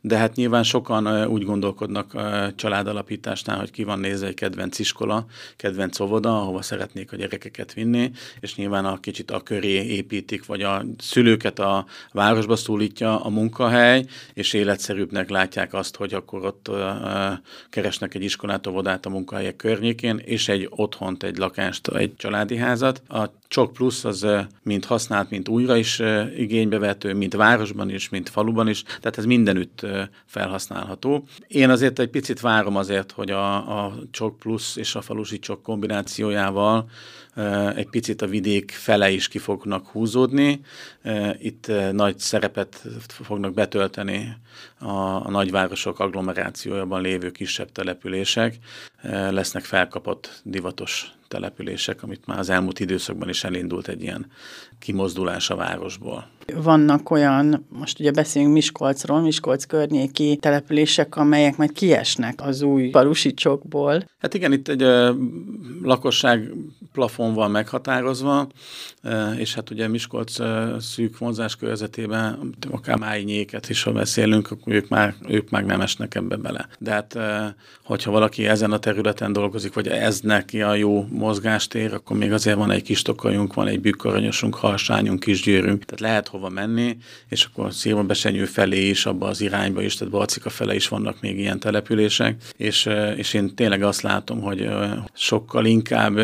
de 0.00 0.16
hát 0.16 0.34
nyilván 0.34 0.62
sokan 0.62 1.26
úgy 1.26 1.44
gondolkodnak 1.44 2.12
családalapításnál, 2.56 3.58
hogy 3.58 3.70
ki 3.70 3.84
van 3.84 3.98
nézve 3.98 4.26
egy 4.26 4.34
kedvenc 4.34 4.78
iskola, 4.78 5.26
kedvenc 5.56 6.00
óvoda, 6.00 6.40
ahova 6.40 6.62
szeretnék 6.62 7.12
a 7.12 7.16
gyerekeket 7.16 7.72
vinni, 7.72 8.10
és 8.40 8.54
nyilván 8.54 8.84
a 8.84 9.00
kicsit 9.00 9.30
a 9.30 9.40
köré 9.40 9.84
építik, 9.84 10.46
vagy 10.46 10.62
a 10.62 10.84
szülőket 10.98 11.58
a 11.58 11.86
városba 12.12 12.56
szólítja 12.56 13.20
a 13.20 13.28
munkahely, 13.28 14.04
és 14.34 14.52
életszerűbbnek 14.52 15.30
látják 15.30 15.74
azt, 15.74 15.96
hogy 15.96 16.14
akkor 16.14 16.44
ott 16.44 16.70
keresnek 17.70 18.14
egy 18.14 18.22
iskolát, 18.22 18.66
óvodát 18.66 19.06
a 19.06 19.10
munkahelyek 19.10 19.56
környékén, 19.56 20.20
és 20.24 20.48
egy 20.48 20.66
otthont, 20.70 21.22
egy 21.22 21.36
lakást, 21.36 21.61
egy 21.66 21.94
egy 21.94 22.16
családi 22.16 22.56
házat. 22.56 23.02
A 23.08 23.30
Csok 23.48 23.72
Plus 23.72 24.04
az 24.04 24.26
mind 24.62 24.84
használt, 24.84 25.30
mint 25.30 25.48
újra 25.48 25.76
is 25.76 26.02
igénybe 26.36 26.78
vető, 26.78 27.14
mint 27.14 27.34
városban 27.34 27.90
is, 27.90 28.08
mint 28.08 28.28
faluban 28.28 28.68
is, 28.68 28.82
tehát 28.82 29.18
ez 29.18 29.24
mindenütt 29.24 29.86
felhasználható. 30.26 31.24
Én 31.46 31.70
azért 31.70 31.98
egy 31.98 32.10
picit 32.10 32.40
várom 32.40 32.76
azért, 32.76 33.12
hogy 33.12 33.30
a, 33.30 33.54
a 33.84 33.94
Csok 34.10 34.38
Plus 34.38 34.76
és 34.76 34.94
a 34.94 35.00
falusi 35.00 35.38
Csok 35.38 35.62
kombinációjával 35.62 36.88
egy 37.74 37.88
picit 37.90 38.22
a 38.22 38.26
vidék 38.26 38.70
fele 38.70 39.10
is 39.10 39.28
ki 39.28 39.38
fognak 39.38 39.86
húzódni. 39.86 40.60
Itt 41.38 41.70
nagy 41.92 42.18
szerepet 42.18 42.86
fognak 43.08 43.54
betölteni 43.54 44.36
a, 44.78 44.90
a 45.26 45.30
nagyvárosok 45.30 45.98
agglomerációjában 46.00 47.00
lévő 47.00 47.30
kisebb 47.30 47.72
települések. 47.72 48.58
lesznek 49.30 49.64
felkapott 49.64 50.40
divatos 50.44 51.12
települések, 51.32 52.02
amit 52.02 52.26
már 52.26 52.38
az 52.38 52.50
elmúlt 52.50 52.80
időszakban 52.80 53.28
is 53.28 53.44
elindult 53.44 53.88
egy 53.88 54.02
ilyen 54.02 54.26
kimozdulás 54.78 55.50
a 55.50 55.56
városból. 55.56 56.28
Vannak 56.54 57.10
olyan, 57.10 57.66
most 57.68 58.00
ugye 58.00 58.10
beszélünk 58.10 58.52
Miskolcról, 58.52 59.20
Miskolc 59.20 59.64
környéki 59.64 60.36
települések, 60.40 61.16
amelyek 61.16 61.56
majd 61.56 61.72
kiesnek 61.72 62.40
az 62.42 62.62
új 62.62 62.88
palusicsokból. 62.88 64.04
Hát 64.18 64.34
igen, 64.34 64.52
itt 64.52 64.68
egy 64.68 64.82
ö, 64.82 65.12
lakosság 65.82 66.52
plafon 66.92 67.21
van 67.30 67.50
meghatározva, 67.50 68.46
ö, 69.02 69.32
és 69.32 69.54
hát 69.54 69.70
ugye 69.70 69.88
Miskolc 69.88 70.38
ö, 70.38 70.76
szűk 70.80 71.18
vonzás 71.18 71.56
körzetében, 71.56 72.54
akár 72.70 72.98
májnyéket 72.98 73.68
is, 73.68 73.82
ha 73.82 73.92
beszélünk, 73.92 74.50
akkor 74.50 74.72
ők 74.72 74.88
már, 74.88 75.14
ők 75.28 75.50
már 75.50 75.64
nem 75.64 75.80
esnek 75.80 76.14
ebbe 76.14 76.36
bele. 76.36 76.68
De 76.78 76.90
hát, 76.90 77.14
ö, 77.14 77.44
hogyha 77.84 78.10
valaki 78.10 78.46
ezen 78.46 78.72
a 78.72 78.78
területen 78.78 79.32
dolgozik, 79.32 79.74
vagy 79.74 79.88
ez 79.88 80.20
neki 80.20 80.62
a 80.62 80.74
jó 80.74 81.06
mozgástér, 81.10 81.94
akkor 81.94 82.16
még 82.16 82.32
azért 82.32 82.56
van 82.56 82.70
egy 82.70 82.82
kis 82.82 83.02
tokajunk, 83.02 83.54
van 83.54 83.66
egy 83.66 83.80
bükkaranyosunk, 83.80 84.54
harsányunk, 84.54 85.20
kisgyőrünk, 85.20 85.84
tehát 85.84 86.00
lehet 86.00 86.28
hova 86.28 86.48
menni, 86.48 86.96
és 87.28 87.44
akkor 87.44 87.72
Szírma 87.72 88.02
Besenyő 88.02 88.44
felé 88.44 88.88
is, 88.88 89.06
abba 89.06 89.26
az 89.26 89.40
irányba 89.40 89.82
is, 89.82 89.94
tehát 89.94 90.12
Balcika 90.12 90.50
fele 90.50 90.74
is 90.74 90.88
vannak 90.88 91.20
még 91.20 91.38
ilyen 91.38 91.60
települések, 91.60 92.36
és, 92.56 92.88
és 93.16 93.34
én 93.34 93.54
tényleg 93.54 93.82
azt 93.82 94.02
látom, 94.02 94.40
hogy 94.40 94.68
sokkal 95.12 95.64
inkább 95.64 96.18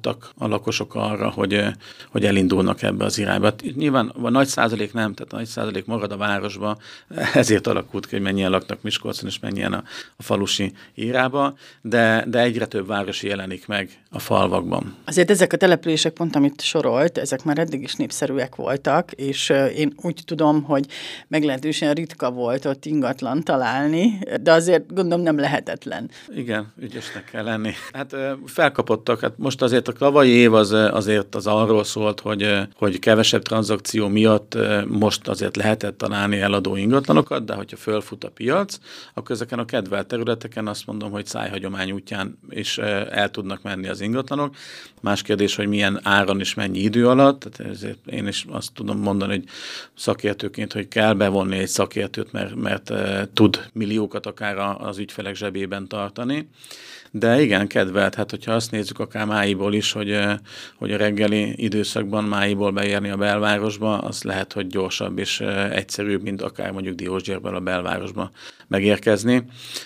nyitottak 0.00 0.32
a 0.38 0.46
lakosok 0.46 0.94
arra, 0.94 1.30
hogy, 1.30 1.64
hogy 2.10 2.24
elindulnak 2.24 2.82
ebbe 2.82 3.04
az 3.04 3.18
irányba. 3.18 3.44
Hát 3.44 3.62
nyilván 3.74 4.08
a 4.08 4.30
nagy 4.30 4.46
százalék 4.46 4.92
nem, 4.92 5.14
tehát 5.14 5.32
a 5.32 5.36
nagy 5.36 5.46
százalék 5.46 5.86
marad 5.86 6.12
a 6.12 6.16
városba, 6.16 6.76
ezért 7.34 7.66
alakult 7.66 8.06
ki, 8.06 8.14
hogy 8.14 8.24
mennyien 8.24 8.50
laknak 8.50 8.82
Miskolcon, 8.82 9.28
és 9.28 9.38
mennyien 9.38 9.72
a, 9.72 9.82
a 10.16 10.22
falusi 10.22 10.72
írába, 10.94 11.54
de, 11.82 12.24
de 12.28 12.38
egyre 12.38 12.66
több 12.66 12.86
városi 12.86 13.26
jelenik 13.26 13.66
meg 13.66 13.90
a 14.10 14.18
falvakban. 14.18 14.96
Azért 15.04 15.30
ezek 15.30 15.52
a 15.52 15.56
települések, 15.56 16.12
pont 16.12 16.36
amit 16.36 16.60
sorolt, 16.60 17.18
ezek 17.18 17.44
már 17.44 17.58
eddig 17.58 17.82
is 17.82 17.94
népszerűek 17.94 18.54
voltak, 18.54 19.12
és 19.12 19.52
én 19.76 19.92
úgy 19.96 20.22
tudom, 20.24 20.62
hogy 20.62 20.86
meglehetősen 21.28 21.94
ritka 21.94 22.30
volt 22.30 22.64
ott 22.64 22.84
ingatlan 22.84 23.42
találni, 23.42 24.18
de 24.40 24.52
azért 24.52 24.94
gondolom 24.94 25.24
nem 25.24 25.38
lehetetlen. 25.38 26.10
Igen, 26.28 26.72
ügyesnek 26.80 27.24
kell 27.24 27.44
lenni. 27.44 27.72
Hát 27.92 28.16
felkapottak, 28.46 29.20
hát 29.20 29.38
most 29.38 29.62
azért 29.62 29.88
a 29.94 29.98
tavalyi 29.98 30.30
év 30.30 30.54
az, 30.54 30.70
azért 30.72 31.34
az 31.34 31.46
arról 31.46 31.84
szólt, 31.84 32.20
hogy, 32.20 32.58
hogy 32.74 32.98
kevesebb 32.98 33.42
tranzakció 33.42 34.08
miatt 34.08 34.56
most 34.86 35.28
azért 35.28 35.56
lehetett 35.56 35.98
találni 35.98 36.40
eladó 36.40 36.76
ingatlanokat, 36.76 37.44
de 37.44 37.54
hogyha 37.54 37.76
fölfut 37.76 38.24
a 38.24 38.30
piac, 38.30 38.78
akkor 39.14 39.30
ezeken 39.30 39.58
a 39.58 39.64
kedvelt 39.64 40.06
területeken 40.06 40.66
azt 40.66 40.86
mondom, 40.86 41.10
hogy 41.10 41.26
szájhagyomány 41.26 41.92
útján 41.92 42.38
is 42.50 42.78
el 42.78 43.30
tudnak 43.30 43.62
menni 43.62 43.88
az 43.88 44.00
ingatlanok. 44.00 44.54
Más 45.00 45.22
kérdés, 45.22 45.54
hogy 45.54 45.68
milyen 45.68 46.00
áron 46.02 46.40
és 46.40 46.54
mennyi 46.54 46.78
idő 46.78 47.08
alatt, 47.08 47.40
tehát 47.40 47.72
ezért 47.72 48.06
én 48.06 48.26
is 48.26 48.46
azt 48.50 48.72
tudom 48.74 48.98
mondani, 48.98 49.32
hogy 49.32 49.44
szakértőként, 49.94 50.72
hogy 50.72 50.88
kell 50.88 51.14
bevonni 51.14 51.58
egy 51.58 51.68
szakértőt, 51.68 52.32
mert, 52.32 52.54
mert 52.54 52.92
tud 53.34 53.68
milliókat 53.72 54.26
akár 54.26 54.76
az 54.78 54.98
ügyfelek 54.98 55.34
zsebében 55.34 55.88
tartani. 55.88 56.48
De 57.12 57.40
igen, 57.42 57.66
kedvelt, 57.66 58.14
hát 58.14 58.30
hogyha 58.30 58.52
azt 58.52 58.70
nézzük 58.70 58.98
akár 58.98 59.26
máiból 59.26 59.74
is, 59.74 59.92
hogy, 59.92 60.18
hogy 60.76 60.92
a 60.92 60.96
reggeli 60.96 61.64
időszakban 61.64 62.24
máiból 62.24 62.70
beérni 62.70 63.10
a 63.10 63.16
belvárosba, 63.16 63.98
az 63.98 64.22
lehet, 64.22 64.52
hogy 64.52 64.66
gyorsabb 64.66 65.18
és 65.18 65.40
egyszerűbb, 65.70 66.22
mint 66.22 66.42
akár 66.42 66.72
mondjuk 66.72 66.94
Diósgyérből 66.94 67.54
a 67.54 67.60
belvárosba 67.60 68.30
megérkezni 68.66 69.44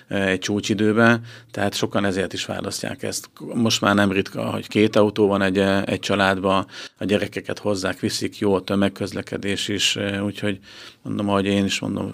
egy 0.09 0.39
csúcsidőben, 0.39 1.21
tehát 1.51 1.75
sokan 1.75 2.05
ezért 2.05 2.33
is 2.33 2.45
választják 2.45 3.03
ezt. 3.03 3.31
Most 3.55 3.81
már 3.81 3.95
nem 3.95 4.13
ritka, 4.13 4.51
hogy 4.51 4.69
két 4.69 4.97
autó 4.97 5.27
van 5.27 5.43
egy, 5.43 5.59
egy 5.85 6.01
családban, 6.01 6.67
a 6.99 7.05
gyerekeket 7.05 7.59
hozzák, 7.59 8.01
viszik, 8.01 8.39
jó 8.39 8.55
a 8.55 8.61
tömegközlekedés 8.61 9.69
is, 9.69 9.99
úgyhogy 10.25 10.59
mondom, 11.03 11.27
hogy 11.27 11.45
én 11.45 11.65
is 11.65 11.79
mondom, 11.79 12.13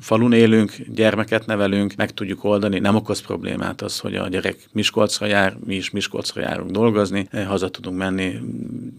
falun 0.00 0.32
élünk, 0.32 0.72
gyermeket 0.88 1.46
nevelünk, 1.46 1.94
meg 1.94 2.14
tudjuk 2.14 2.44
oldani, 2.44 2.78
nem 2.78 2.94
okoz 2.94 3.20
problémát 3.20 3.82
az, 3.82 3.98
hogy 3.98 4.14
a 4.14 4.28
gyerek 4.34 4.56
Miskolcra 4.72 5.26
jár, 5.26 5.56
mi 5.64 5.74
is 5.74 5.90
Miskolcra 5.90 6.40
járunk 6.40 6.70
dolgozni, 6.70 7.28
haza 7.46 7.68
tudunk 7.68 7.96
menni, 7.96 8.38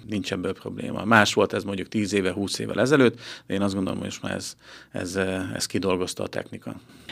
nincs 0.08 0.32
ebből 0.32 0.54
probléma. 0.54 1.06
Más 1.06 1.34
volt 1.34 1.54
ez 1.54 1.64
mondjuk 1.64 1.88
10 1.88 2.14
éve, 2.14 2.32
20 2.32 2.60
évvel 2.60 2.80
ezelőtt, 2.80 3.20
de 3.48 3.54
én 3.54 3.62
azt 3.62 3.74
gondolom, 3.74 4.00
hogy 4.00 4.08
most 4.08 4.22
már 4.22 4.34
ez, 4.34 4.56
ez, 4.92 5.16
ez 5.56 5.66
kidolgozta 5.66 6.24
a 6.24 6.28
technika. 6.28 6.70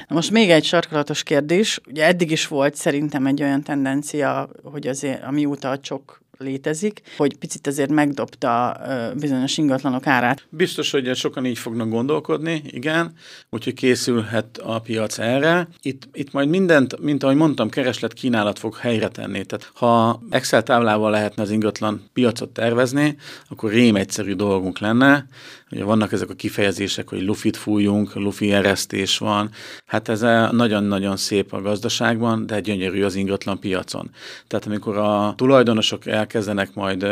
Na 0.08 0.16
most 0.16 0.32
még 0.32 0.50
egy 0.50 0.64
sarkalatos 0.64 1.24
kérdés. 1.24 1.80
Ugye 1.88 2.06
eddig 2.06 2.32
is 2.32 2.48
volt 2.48 2.76
szerintem 2.76 3.26
egy 3.26 3.42
olyan 3.42 3.64
tendencia, 3.64 4.50
hogy 4.64 4.88
azért 4.88 5.24
amióta 5.24 5.70
a 5.70 5.80
csok 5.80 6.23
létezik, 6.38 7.02
hogy 7.18 7.38
picit 7.38 7.68
azért 7.68 7.90
megdobta 7.90 8.78
bizonyos 9.20 9.58
ingatlanok 9.58 10.08
árát. 10.08 10.46
Biztos, 10.50 10.92
hogy 10.92 11.16
sokan 11.16 11.46
így 11.46 11.58
fognak 11.58 11.90
gondolkodni, 11.90 12.62
igen, 12.66 13.14
úgyhogy 13.50 13.74
készülhet 13.74 14.58
a 14.58 14.80
piac 14.80 15.18
erre. 15.18 15.68
Itt, 15.82 16.08
itt 16.14 16.32
majd 16.32 16.50
mindent, 16.50 17.00
mint 17.00 17.24
ahogy 17.24 17.36
mondtam, 17.36 17.70
kereslet 17.70 18.14
kínálat 18.14 18.60
fog 18.60 18.76
helyre 18.76 19.08
tenni. 19.08 19.46
Tehát 19.46 19.72
ha 19.74 20.22
Excel 20.30 20.64
táblával 20.64 21.12
lehetne 21.12 21.44
az 21.44 21.52
ingatlan 21.52 22.10
piacot 22.14 22.50
tervezni, 22.50 23.18
akkor 23.50 23.72
rém 23.72 23.96
egyszerű 23.96 24.34
dolgunk 24.34 24.80
lenne, 24.80 25.26
Ugye 25.74 25.84
vannak 25.84 26.12
ezek 26.12 26.30
a 26.30 26.34
kifejezések, 26.34 27.10
hogy 27.10 27.22
lufit 27.22 27.58
fújunk, 27.58 28.16
lufi 28.16 28.52
eresztés 28.52 29.18
van. 29.18 29.50
Hát 29.86 30.10
ez 30.10 30.22
nagyon-nagyon 30.52 31.18
szép 31.18 31.54
a 31.54 31.62
gazdaságban, 31.62 32.46
de 32.46 32.60
gyönyörű 32.60 33.04
az 33.04 33.16
ingatlan 33.16 33.60
piacon. 33.60 34.10
Tehát 34.48 34.66
amikor 34.66 34.98
a 34.98 35.34
tulajdonosok 35.38 36.06
elkezdenek 36.06 36.74
majd 36.74 37.08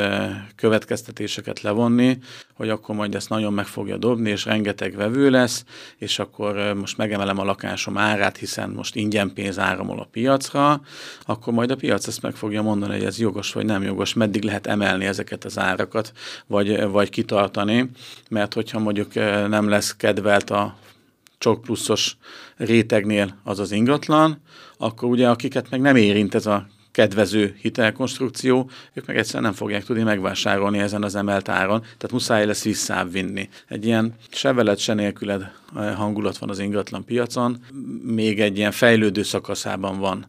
következtetéseket 0.56 1.62
levonni, 1.62 2.18
hogy 2.54 2.70
akkor 2.70 2.96
majd 2.96 3.16
ezt 3.16 3.30
nagyon 3.30 3.54
meg 3.54 3.66
fogja 3.66 3.98
dobni, 3.98 4.30
és 4.30 4.46
rengeteg 4.46 4.96
vevő 4.96 5.30
lesz, 5.30 5.66
és 5.98 6.20
akkor 6.20 6.74
most 6.74 6.98
megemelem 6.98 7.40
a 7.40 7.44
lakásom 7.44 7.98
árát, 7.98 8.38
hiszen 8.38 8.70
most 8.70 8.96
ingyen 8.96 9.34
pénz 9.34 9.60
áramol 9.60 10.00
a 10.00 10.08
piacra, 10.12 10.82
akkor 11.26 11.54
majd 11.54 11.72
a 11.72 11.76
piac 11.76 12.08
ezt 12.08 12.22
meg 12.22 12.36
fogja 12.36 12.62
mondani, 12.62 12.94
hogy 12.94 13.04
ez 13.04 13.20
jogos 13.20 13.54
vagy 13.54 13.66
nem 13.66 13.84
jogos, 13.84 14.14
meddig 14.14 14.44
lehet 14.44 14.68
emelni 14.68 15.06
ezeket 15.06 15.46
az 15.46 15.60
árakat, 15.60 16.12
vagy, 16.48 16.90
vagy 16.90 17.10
kitartani, 17.10 17.90
mert 18.30 18.51
mert 18.56 18.68
hogyha 18.68 18.84
mondjuk 18.84 19.16
eh, 19.16 19.48
nem 19.48 19.70
lesz 19.70 19.96
kedvelt 19.96 20.50
a 20.50 20.76
csok 21.38 21.62
pluszos 21.62 22.18
rétegnél 22.58 23.38
az 23.44 23.60
az 23.60 23.72
ingatlan, 23.72 24.42
akkor 24.78 25.10
ugye 25.10 25.30
akiket 25.30 25.70
meg 25.70 25.82
nem 25.82 25.96
érint 25.96 26.36
ez 26.36 26.46
a 26.46 26.68
kedvező 26.92 27.56
hitelkonstrukció, 27.62 28.70
ők 28.94 29.06
meg 29.06 29.18
egyszerűen 29.18 29.44
nem 29.44 29.54
fogják 29.54 29.84
tudni 29.84 30.04
megvásárolni 30.04 30.80
ezen 30.80 31.04
az 31.04 31.16
emelt 31.16 31.50
áron, 31.50 31.80
tehát 31.80 32.12
muszáj 32.12 32.46
lesz 32.46 32.64
visszavinni. 32.64 33.50
Egy 33.68 33.86
ilyen 33.86 34.14
se 34.30 34.54
veled, 34.54 34.78
se 34.78 34.94
nélküled 34.94 35.52
eh, 35.76 35.96
hangulat 35.96 36.38
van 36.38 36.50
az 36.50 36.60
ingatlan 36.60 37.06
piacon, 37.06 37.58
még 38.04 38.40
egy 38.42 38.58
ilyen 38.58 38.72
fejlődő 38.72 39.24
szakaszában 39.24 40.00
van 40.00 40.28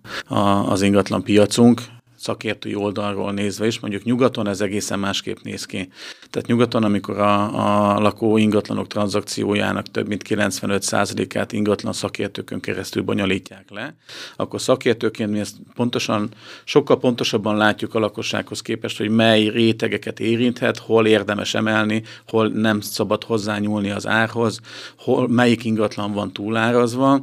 az 0.69 0.83
ingatlan 0.83 1.23
piacunk, 1.23 1.81
szakértői 2.23 2.75
oldalról 2.75 3.33
nézve 3.33 3.67
is, 3.67 3.81
mondjuk 3.81 4.05
nyugaton 4.05 4.49
ez 4.49 4.61
egészen 4.61 4.99
másképp 4.99 5.37
néz 5.43 5.67
ki. 5.67 5.89
Tehát 6.31 6.49
nyugaton, 6.49 6.85
amikor 6.85 7.19
a, 7.19 7.95
a 7.95 8.01
lakó 8.01 8.37
ingatlanok 8.37 8.87
tranzakciójának 8.87 9.87
több 9.87 10.09
mint 10.09 10.23
95%-át 10.29 11.53
ingatlan 11.53 11.93
szakértőkön 11.93 12.61
keresztül 12.61 13.03
bonyolítják 13.03 13.65
le, 13.71 13.95
akkor 14.37 14.61
szakértőként 14.61 15.31
mi 15.31 15.39
ezt 15.39 15.57
pontosan, 15.75 16.29
sokkal 16.65 16.99
pontosabban 16.99 17.57
látjuk 17.57 17.95
a 17.95 17.99
lakossághoz 17.99 18.63
képest, 18.63 18.99
hogy 18.99 19.11
mely 19.11 19.49
rétegeket 19.49 20.21
érinthet, 20.21 20.79
hol 20.79 21.07
érdemes 21.07 21.55
emelni, 21.55 22.03
hol 22.29 22.49
nem 22.49 22.81
szabad 22.81 23.25
hozzányúlni 23.25 23.91
az 23.91 24.07
árhoz, 24.07 24.61
hol, 24.99 25.29
melyik 25.29 25.65
ingatlan 25.65 26.13
van 26.13 26.33
túlárazva, 26.33 27.21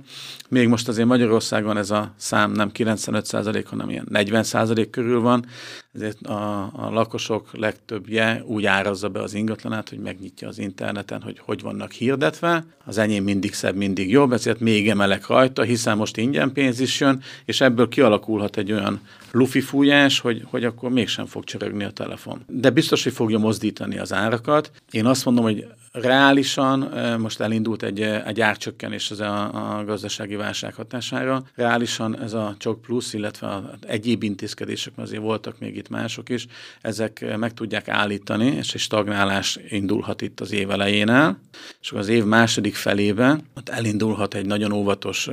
még 0.49 0.67
most 0.67 0.87
azért 0.87 1.07
Magyarországon 1.07 1.77
ez 1.77 1.89
a 1.89 2.13
szám 2.17 2.51
nem 2.51 2.71
95 2.71 3.25
százalék, 3.25 3.67
hanem 3.67 3.89
ilyen 3.89 4.07
40 4.09 4.43
százalék 4.43 4.88
körül 4.89 5.19
van, 5.19 5.45
ezért 5.93 6.21
a, 6.21 6.61
a 6.61 6.89
lakosok 6.89 7.57
legtöbbje 7.57 8.43
úgy 8.45 8.65
árazza 8.65 9.09
be 9.09 9.21
az 9.21 9.33
ingatlanát, 9.33 9.89
hogy 9.89 9.99
megnyitja 9.99 10.47
az 10.47 10.59
interneten, 10.59 11.21
hogy 11.21 11.39
hogy 11.39 11.61
vannak 11.61 11.91
hirdetve. 11.91 12.65
Az 12.85 12.97
enyém 12.97 13.23
mindig 13.23 13.53
szebb, 13.53 13.75
mindig 13.75 14.09
jobb, 14.09 14.31
ezért 14.33 14.59
még 14.59 14.89
emelek 14.89 15.27
rajta, 15.27 15.63
hiszen 15.63 15.97
most 15.97 16.17
ingyen 16.17 16.53
pénz 16.53 16.79
is 16.79 16.99
jön, 16.99 17.21
és 17.45 17.61
ebből 17.61 17.87
kialakulhat 17.87 18.57
egy 18.57 18.71
olyan 18.71 19.01
lufi 19.31 19.61
fújás, 19.61 20.19
hogy, 20.19 20.43
hogy 20.45 20.63
akkor 20.63 20.89
mégsem 20.89 21.25
fog 21.25 21.43
csörögni 21.43 21.83
a 21.83 21.91
telefon. 21.91 22.43
De 22.47 22.69
biztos, 22.69 23.03
hogy 23.03 23.13
fogja 23.13 23.37
mozdítani 23.37 23.97
az 23.97 24.13
árakat. 24.13 24.71
Én 24.91 25.05
azt 25.05 25.25
mondom, 25.25 25.43
hogy 25.43 25.67
reálisan 25.91 26.79
most 27.19 27.39
elindult 27.39 27.83
egy, 27.83 28.01
egy 28.01 28.41
árcsökkenés 28.41 29.11
az 29.11 29.19
a, 29.19 29.77
a 29.77 29.83
gazdasági 29.85 30.35
válság 30.35 30.73
hatására. 30.73 31.43
Reálisan 31.55 32.21
ez 32.21 32.33
a 32.33 32.55
csok 32.57 32.81
plusz, 32.81 33.13
illetve 33.13 33.47
a 33.47 33.71
egyéb 33.87 34.23
intézkedések, 34.23 34.95
mert 34.95 35.07
azért 35.07 35.23
voltak 35.23 35.59
még 35.59 35.75
itt 35.79 35.89
mások 35.89 36.29
is, 36.29 36.45
ezek 36.81 37.37
meg 37.37 37.53
tudják 37.53 37.87
állítani, 37.87 38.45
és 38.45 38.73
egy 38.73 38.81
stagnálás 38.81 39.59
indulhat 39.69 40.21
itt 40.21 40.39
az 40.39 40.51
év 40.51 40.71
elejénél, 40.71 41.39
és 41.81 41.91
az 41.91 42.07
év 42.07 42.23
második 42.23 42.75
felében 42.75 43.43
ott 43.55 43.69
elindulhat 43.69 44.33
egy 44.33 44.45
nagyon 44.45 44.71
óvatos 44.71 45.29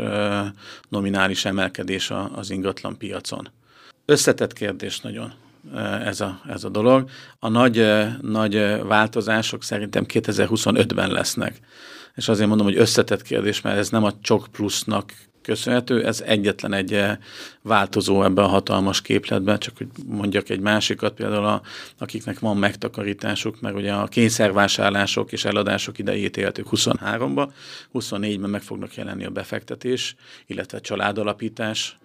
nominális 0.89 1.45
emelkedés 1.45 2.13
az 2.35 2.51
ingatlan 2.51 2.99
piacon. 2.99 3.51
Összetett 4.05 4.53
kérdés 4.53 5.01
nagyon 5.01 5.33
ez 6.05 6.21
a, 6.21 6.41
ez 6.49 6.65
a 6.65 6.69
dolog. 6.69 7.11
A 7.39 7.49
nagy, 7.49 7.87
nagy 8.21 8.55
változások 8.83 9.63
szerintem 9.63 10.05
2025-ben 10.09 11.11
lesznek. 11.11 11.61
És 12.15 12.29
azért 12.29 12.49
mondom, 12.49 12.67
hogy 12.67 12.77
összetett 12.77 13.23
kérdés, 13.23 13.61
mert 13.61 13.79
ez 13.79 13.89
nem 13.89 14.05
a 14.05 14.13
csok 14.21 14.47
plusznak 14.53 15.13
köszönhető, 15.47 16.05
ez 16.05 16.21
egyetlen 16.21 16.73
egy 16.73 17.03
változó 17.63 18.23
ebben 18.23 18.45
a 18.45 18.49
hatalmas 18.49 19.03
képletben, 19.03 19.59
csak 19.59 19.77
hogy 19.77 19.87
mondjak 20.07 20.49
egy 20.49 20.61
másikat, 20.61 21.15
például 21.15 21.45
a, 21.45 21.63
akiknek 21.99 22.39
van 22.39 22.57
megtakarításuk, 22.57 23.61
meg 23.61 23.75
ugye 23.75 23.93
a 23.93 24.07
kényszervásárlások 24.07 25.33
és 25.33 25.45
eladások 25.45 25.99
idejét 25.99 26.37
éltük 26.37 26.67
23-ba, 26.71 27.49
24-ben 27.95 28.51
meg 28.51 28.63
fognak 28.63 28.95
jelenni 28.95 29.25
a 29.25 29.31
befektetés, 29.31 30.17
illetve 30.47 30.81
családalapítás, 30.81 31.99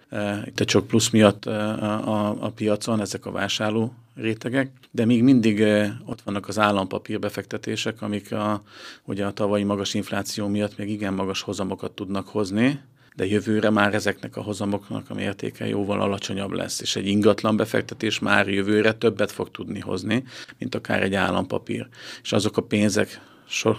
itt 0.44 0.60
a 0.60 0.64
csak 0.64 0.86
plusz 0.86 1.10
miatt 1.10 1.46
a, 1.46 2.08
a, 2.08 2.36
a 2.40 2.50
piacon 2.50 3.00
ezek 3.00 3.26
a 3.26 3.30
vásárló 3.30 3.94
rétegek, 4.14 4.70
de 4.90 5.04
még 5.04 5.22
mindig 5.22 5.64
ott 6.04 6.22
vannak 6.22 6.48
az 6.48 6.58
állampapír 6.58 7.18
befektetések, 7.18 8.02
amik 8.02 8.32
a, 8.32 8.62
ugye 9.04 9.24
a 9.24 9.32
tavalyi 9.32 9.62
magas 9.62 9.94
infláció 9.94 10.48
miatt 10.48 10.76
még 10.76 10.90
igen 10.90 11.14
magas 11.14 11.40
hozamokat 11.40 11.92
tudnak 11.92 12.28
hozni, 12.28 12.80
de 13.14 13.26
jövőre 13.26 13.70
már 13.70 13.94
ezeknek 13.94 14.36
a 14.36 14.42
hozamoknak 14.42 15.10
a 15.10 15.14
mértéke 15.14 15.66
jóval 15.66 16.00
alacsonyabb 16.00 16.50
lesz, 16.50 16.80
és 16.80 16.96
egy 16.96 17.06
ingatlan 17.06 17.56
befektetés 17.56 18.18
már 18.18 18.48
jövőre 18.48 18.92
többet 18.92 19.32
fog 19.32 19.50
tudni 19.50 19.80
hozni, 19.80 20.24
mint 20.58 20.74
akár 20.74 21.02
egy 21.02 21.14
állampapír. 21.14 21.88
És 22.22 22.32
azok 22.32 22.56
a 22.56 22.62
pénzek, 22.62 23.20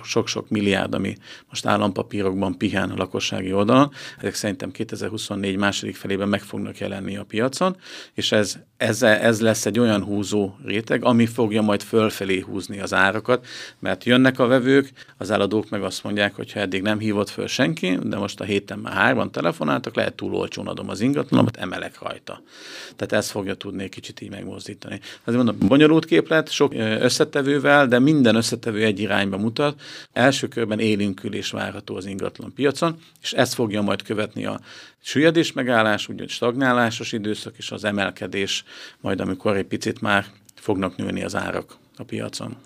sok-sok 0.04 0.50
milliárd, 0.50 0.94
ami 0.94 1.16
most 1.50 1.66
állampapírokban 1.66 2.58
pihen 2.58 2.90
a 2.90 2.98
lakossági 2.98 3.54
oldalon, 3.54 3.92
ezek 4.20 4.34
szerintem 4.34 4.72
2024 4.72 5.56
második 5.56 5.96
felében 5.96 6.28
meg 6.28 6.42
fognak 6.42 6.78
jelenni 6.78 7.18
a 7.18 7.24
piacon, 7.24 7.76
és 8.14 8.32
ez, 8.32 8.58
ez, 8.78 9.02
ez 9.02 9.42
lesz 9.42 9.66
egy 9.66 9.80
olyan 9.80 10.04
húzó 10.04 10.56
réteg, 10.66 11.04
ami 11.04 11.26
fogja 11.26 11.62
majd 11.62 11.82
fölfelé 11.82 12.40
húzni 12.40 12.80
az 12.80 12.94
árakat, 12.94 13.46
mert 13.80 14.04
jönnek 14.04 14.40
a 14.40 14.48
vevők, 14.48 14.92
az 15.18 15.30
eladók 15.30 15.70
meg 15.70 15.84
azt 15.84 16.04
mondják, 16.04 16.36
hogy 16.36 16.52
ha 16.52 16.60
eddig 16.60 16.82
nem 16.82 17.00
hívott 17.00 17.30
föl 17.30 17.48
senki, 17.48 18.00
de 18.04 18.18
most 18.18 18.40
a 18.40 18.44
héten 18.44 18.80
már 18.80 18.94
hárman 18.94 19.32
telefonáltak, 19.32 19.96
lehet 19.96 20.14
túl 20.14 20.34
olcsón 20.34 20.68
adom 20.68 20.90
az 20.90 21.02
ingatlanomat, 21.02 21.58
emelek 21.58 22.02
rajta. 22.02 22.42
Tehát 22.96 23.14
ez 23.14 23.30
fogja 23.30 23.54
tudni 23.54 23.84
egy 23.84 23.90
kicsit 23.90 24.22
így 24.22 24.30
megmozdítani. 24.30 25.00
Azért 25.24 25.44
mondom, 25.44 25.68
bonyolult 25.68 26.06
képlet, 26.06 26.52
sok 26.52 26.74
összetevővel, 27.00 27.88
de 27.88 28.00
minden 28.00 28.36
összetevő 28.36 28.84
egy 28.84 29.00
irányba 29.00 29.38
mutat, 29.38 29.63
mutat. 29.64 29.82
Első 30.12 30.48
körben 30.48 30.80
élénkülés 30.80 31.52
várható 31.52 31.96
az 31.96 32.06
ingatlan 32.06 32.54
piacon, 32.54 33.00
és 33.22 33.34
ezt 33.34 33.54
fogja 33.54 33.82
majd 33.82 34.02
követni 34.02 34.46
a 34.46 34.60
süllyedés 35.02 35.52
megállás, 35.52 36.08
úgyhogy 36.08 36.30
stagnálásos 36.30 37.12
időszak 37.12 37.58
és 37.58 37.72
az 37.72 37.84
emelkedés, 37.84 38.64
majd 39.02 39.20
amikor 39.20 39.58
egy 39.58 39.66
picit 39.66 40.02
már 40.02 40.26
fognak 40.56 40.96
nőni 40.96 41.24
az 41.24 41.36
árak 41.36 41.78
a 41.98 42.04
piacon. 42.04 42.58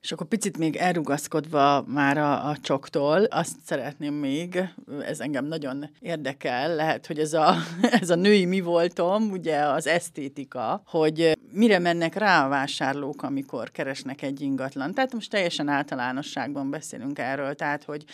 És 0.00 0.12
akkor 0.12 0.26
picit 0.26 0.58
még 0.58 0.76
elrugaszkodva 0.76 1.84
már 1.86 2.18
a, 2.18 2.48
a 2.48 2.56
csoktól, 2.62 3.24
azt 3.24 3.56
szeretném 3.64 4.14
még, 4.14 4.68
ez 5.00 5.20
engem 5.20 5.44
nagyon 5.44 5.90
érdekel, 6.00 6.74
lehet, 6.74 7.06
hogy 7.06 7.18
ez 7.18 7.32
a, 7.32 7.54
ez 8.00 8.10
a 8.10 8.14
női 8.14 8.44
mi 8.44 8.60
voltom, 8.60 9.30
ugye 9.30 9.58
az 9.58 9.86
esztétika, 9.86 10.82
hogy 10.86 11.38
mire 11.52 11.78
mennek 11.78 12.14
rá 12.14 12.44
a 12.44 12.48
vásárlók, 12.48 13.22
amikor 13.22 13.70
keresnek 13.70 14.22
egy 14.22 14.40
ingatlan. 14.40 14.94
Tehát 14.94 15.12
most 15.12 15.30
teljesen 15.30 15.68
általánosságban 15.68 16.70
beszélünk 16.70 17.18
erről, 17.18 17.54
tehát 17.54 17.84
hogy 17.84 18.04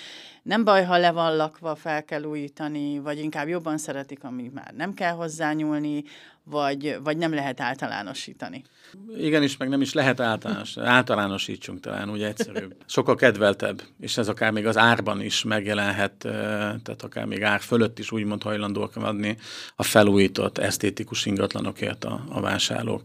nem 0.43 0.65
baj, 0.65 0.85
ha 0.85 0.97
le 0.97 1.11
van 1.11 1.37
lakva, 1.37 1.75
fel 1.75 2.05
kell 2.05 2.23
újítani, 2.23 2.99
vagy 2.99 3.19
inkább 3.19 3.49
jobban 3.49 3.79
szeretik, 3.79 4.25
ami 4.25 4.51
már 4.55 4.73
nem 4.77 4.95
kell 4.95 5.13
hozzányúlni, 5.13 6.05
vagy, 6.51 6.97
vagy 7.03 7.17
nem 7.17 7.35
lehet 7.35 7.61
általánosítani. 7.61 8.63
Igen 9.17 9.43
is, 9.43 9.57
meg 9.57 9.69
nem 9.69 9.81
is 9.81 9.93
lehet 9.93 10.21
általános. 10.21 10.77
Általánosítsunk 10.77 11.81
talán, 11.81 12.11
úgy 12.11 12.23
egyszerűbb. 12.23 12.75
Sokkal 12.87 13.15
kedveltebb, 13.15 13.83
és 14.01 14.17
ez 14.17 14.29
akár 14.29 14.51
még 14.51 14.67
az 14.67 14.77
árban 14.77 15.21
is 15.21 15.45
megjelenhet, 15.45 16.13
tehát 16.13 17.03
akár 17.03 17.25
még 17.25 17.43
ár 17.43 17.61
fölött 17.61 17.99
is 17.99 18.13
úgymond 18.13 18.43
hajlandóak 18.43 18.97
adni 18.97 19.37
a 19.77 19.83
felújított 19.83 20.59
esztétikus 20.59 21.27
ingatlanokért 21.27 22.05
a, 22.05 22.25
a 22.29 22.41
vásárlók 22.41 23.03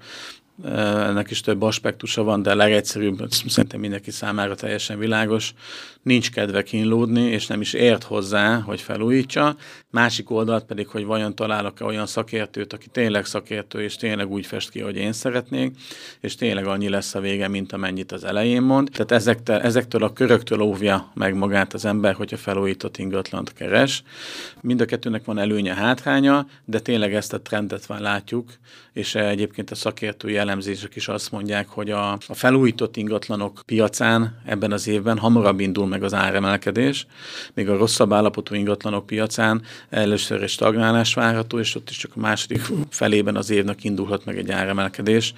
ennek 0.66 1.32
is 1.32 1.42
több 1.42 1.62
aspektusa 1.62 2.24
van, 2.24 2.42
de 2.42 2.52
a 2.52 2.56
legegyszerűbb, 2.56 3.26
szerintem 3.30 3.80
mindenki 3.80 4.12
számára 4.12 4.56
teljesen 4.56 5.00
világos, 5.00 5.54
nincs 6.02 6.32
kedve 6.32 6.64
kínlódni, 6.64 7.22
és 7.22 7.48
nem 7.48 7.62
is 7.62 7.74
ért 7.74 8.04
hozzá, 8.04 8.60
hogy 8.60 8.82
felújítsa. 8.82 9.56
Másik 9.90 10.30
oldalt 10.30 10.66
pedig, 10.66 10.88
hogy 10.88 11.06
vajon 11.06 11.36
találok-e 11.36 11.86
olyan 11.86 12.06
szakértőt, 12.06 12.74
aki 12.74 12.88
tényleg 12.88 13.26
szakértő, 13.26 13.82
és 13.82 13.96
tényleg 13.96 14.32
úgy 14.32 14.46
fest 14.46 14.70
ki, 14.70 14.80
hogy 14.80 14.96
én 14.96 15.14
szeretnék, 15.14 15.76
és 16.20 16.36
tényleg 16.36 16.66
annyi 16.68 16.90
lesz 16.90 17.16
a 17.16 17.20
vége, 17.20 17.48
mint 17.48 17.72
amennyit 17.72 18.12
az 18.12 18.24
elején 18.24 18.62
mond. 18.62 18.90
Tehát 18.92 19.12
ezektől, 19.12 19.56
ezektől 19.60 20.04
a 20.04 20.14
köröktől 20.14 20.62
óvja 20.62 21.12
meg 21.14 21.36
magát 21.36 21.74
az 21.74 21.86
ember, 21.86 22.14
hogyha 22.14 22.38
felújított 22.38 22.98
ingatlant 22.98 23.54
keres. 23.54 24.04
Mind 24.62 24.82
a 24.82 24.86
kettőnek 24.86 25.26
van 25.26 25.40
előnye, 25.40 25.74
hátránya, 25.74 26.48
de 26.66 26.80
tényleg 26.80 27.14
ezt 27.14 27.34
a 27.34 27.42
trendet 27.42 27.86
van 27.86 28.02
látjuk, 28.02 28.52
és 28.94 29.16
egyébként 29.16 29.72
a 29.72 29.76
szakértői 29.76 30.38
elemzések 30.44 30.96
is 30.96 31.08
azt 31.08 31.32
mondják, 31.32 31.68
hogy 31.68 31.90
a, 31.90 32.12
a 32.12 32.34
felújított 32.34 32.98
ingatlanok 32.98 33.62
piacán 33.66 34.42
ebben 34.46 34.72
az 34.72 34.88
évben 34.88 35.18
hamarabb 35.18 35.60
indul 35.60 35.88
meg 35.88 36.04
az 36.04 36.14
áremelkedés, 36.14 37.06
még 37.54 37.70
a 37.70 37.78
rosszabb 37.78 38.14
állapotú 38.14 38.56
ingatlanok 38.56 39.06
piacán 39.06 39.62
először 39.90 40.44
egy 40.44 40.50
stagnálás 40.50 41.14
várható, 41.14 41.60
és 41.60 41.76
ott 41.76 41.90
is 41.90 41.98
csak 41.98 42.12
a 42.16 42.20
második 42.20 42.62
felében 42.90 43.36
az 43.36 43.50
évnek 43.50 43.84
indulhat 43.84 44.26
meg 44.26 44.38
egy 44.38 44.52
áremelkedés. 44.52 45.34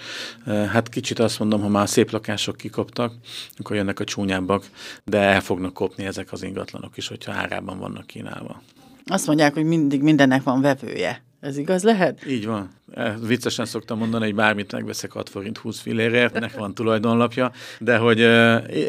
Hát 0.45 0.89
kicsit 0.89 1.19
azt 1.19 1.39
mondom, 1.39 1.61
ha 1.61 1.67
már 1.67 1.89
szép 1.89 2.11
lakások 2.11 2.57
kikoptak, 2.57 3.13
akkor 3.57 3.75
jönnek 3.75 3.99
a 3.99 4.03
csúnyábbak, 4.03 4.63
de 5.03 5.17
el 5.17 5.41
fognak 5.41 5.73
kopni 5.73 6.05
ezek 6.05 6.31
az 6.31 6.43
ingatlanok 6.43 6.97
is, 6.97 7.07
hogyha 7.07 7.31
árában 7.31 7.79
vannak 7.79 8.07
kínálva. 8.07 8.61
Azt 9.05 9.27
mondják, 9.27 9.53
hogy 9.53 9.65
mindig 9.65 10.01
mindennek 10.01 10.43
van 10.43 10.61
vevője. 10.61 11.23
Ez 11.39 11.57
igaz 11.57 11.83
lehet? 11.83 12.25
Így 12.27 12.45
van. 12.45 12.69
Viccesen 13.27 13.65
szoktam 13.65 13.97
mondani, 13.97 14.23
hogy 14.23 14.35
bármit 14.35 14.71
megveszek 14.71 15.11
6 15.11 15.29
forint 15.29 15.57
20 15.57 15.79
fillérért, 15.79 16.39
nek 16.39 16.57
van 16.57 16.73
tulajdonlapja, 16.73 17.51
de 17.79 17.97
hogy 17.97 18.19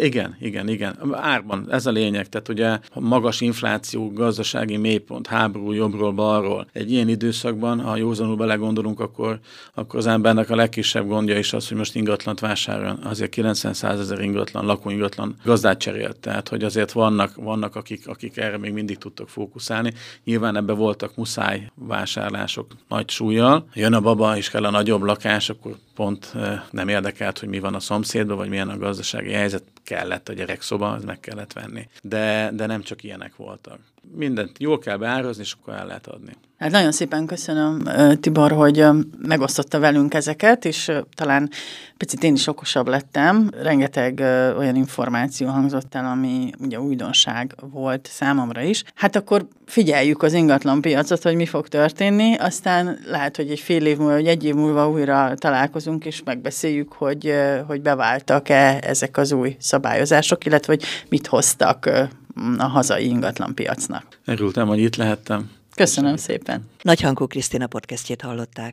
igen, 0.03 0.37
igen, 0.41 0.69
igen. 0.69 0.99
Árban, 1.13 1.67
ez 1.71 1.87
a 1.87 1.91
lényeg. 1.91 2.29
Tehát 2.29 2.49
ugye 2.49 2.79
magas 2.95 3.41
infláció, 3.41 4.13
gazdasági 4.13 4.77
mélypont, 4.77 5.27
háború 5.27 5.73
jobbról, 5.73 6.13
balról. 6.13 6.67
Egy 6.73 6.93
ilyen 6.93 7.09
időszakban, 7.09 7.81
ha 7.81 7.97
józanul 7.97 8.37
belegondolunk, 8.37 9.01
akkor, 9.01 9.39
akkor 9.75 9.99
az 9.99 10.07
embernek 10.07 10.51
a 10.51 10.57
legkisebb 10.57 11.07
gondja 11.07 11.39
is 11.39 11.53
az, 11.53 11.69
hogy 11.69 11.77
most 11.77 11.95
ingatlant 11.95 12.41
vásároljon. 12.41 12.99
Azért 13.05 13.31
90 13.31 13.75
ezer 13.81 14.21
ingatlan, 14.21 14.67
lakóingatlan 14.67 15.37
gazdát 15.45 15.79
cserélt. 15.79 16.19
Tehát, 16.21 16.49
hogy 16.49 16.65
azért 16.65 16.93
vannak, 16.93 17.35
vannak 17.35 17.77
akik, 17.77 18.09
akik 18.09 18.37
erre 18.37 18.59
még 18.59 18.73
mindig 18.73 18.99
tudtak 18.99 19.29
fókuszálni. 19.29 19.93
Nyilván 20.25 20.57
ebbe 20.57 20.73
voltak 20.73 21.17
muszáj 21.17 21.71
vásárlások 21.75 22.67
nagy 22.89 23.11
súlyjal. 23.11 23.69
Jön 23.75 23.95
a 23.97 24.01
baba, 24.01 24.37
és 24.37 24.51
kell 24.51 24.65
a 24.65 24.71
nagyobb 24.71 25.03
lakás, 25.03 25.51
akkor 25.51 25.77
pont 25.97 26.33
nem 26.71 26.89
érdekelt, 26.89 27.39
hogy 27.39 27.49
mi 27.49 27.59
van 27.59 27.75
a 27.75 27.81
szomszédban, 27.81 28.37
vagy 28.37 28.49
milyen 28.49 28.69
a 28.69 28.79
gazdasági 28.79 29.33
helyzet, 29.33 29.63
kellett 29.85 30.29
a 30.29 30.33
gyerekszoba, 30.33 30.91
az 30.91 31.05
meg 31.05 31.21
kellett 31.21 31.53
venni. 31.53 31.89
De, 32.03 32.51
de 32.55 32.67
nem 32.67 32.83
csak 32.83 33.03
ilyenek 33.03 33.37
voltak. 33.37 33.79
Mindent 34.15 34.59
jól 34.59 34.79
kell 34.79 34.97
beárazni, 34.97 35.43
és 35.43 35.57
akkor 35.61 35.75
el 35.75 35.87
lehet 35.87 36.07
adni. 36.07 36.33
Hát 36.59 36.71
nagyon 36.71 36.93
szépen 36.93 37.27
köszönöm, 37.27 37.83
Tibor, 38.21 38.53
hogy 38.53 38.85
megosztotta 39.19 39.79
velünk 39.79 40.15
ezeket, 40.15 40.65
és 40.65 40.93
talán 41.15 41.51
picit 41.97 42.25
én 42.25 42.35
is 42.35 42.47
okosabb 42.47 42.89
lettem. 42.89 43.51
Rengeteg 43.63 44.19
olyan 44.59 44.77
információ 44.77 45.49
hangzott 45.49 45.95
el, 45.95 46.05
ami 46.05 46.51
ugye 46.59 46.81
újdonság 46.81 47.55
volt 47.73 48.09
számomra 48.13 48.63
is. 48.63 48.83
Hát 48.95 49.17
akkor 49.17 49.47
figyeljük 49.67 50.23
az 50.23 50.33
ingatlan 50.33 50.81
piacot, 50.81 51.23
hogy 51.23 51.35
mi 51.35 51.47
fog 51.47 51.69
történni, 51.69 52.35
aztán 52.35 52.99
lehet, 53.07 53.37
hogy 53.37 53.51
egy 53.51 53.61
fél 53.61 53.87
év 53.87 53.97
múlva, 53.97 54.13
vagy 54.13 54.27
egy 54.27 54.45
év 54.45 54.55
múlva 54.55 54.89
újra 54.89 55.35
találkozunk, 55.35 55.86
és 56.05 56.23
megbeszéljük, 56.25 56.93
hogy, 56.93 57.33
hogy 57.67 57.83
beváltak-e 57.83 58.79
ezek 58.83 59.17
az 59.17 59.33
új 59.33 59.57
szabályozások, 59.59 60.45
illetve 60.45 60.73
hogy 60.73 60.85
mit 61.09 61.27
hoztak 61.27 61.91
a 62.59 62.67
hazai 62.67 63.07
ingatlan 63.07 63.55
piacnak. 63.55 64.19
Örültem, 64.25 64.67
hogy 64.67 64.79
itt 64.79 64.97
lehettem. 64.97 65.51
Köszönöm 65.75 66.17
szépen. 66.17 66.71
Nagyhankó 66.83 67.27
Krisztina 67.27 67.67
podcastjét 67.67 68.23
hallották. 68.23 68.65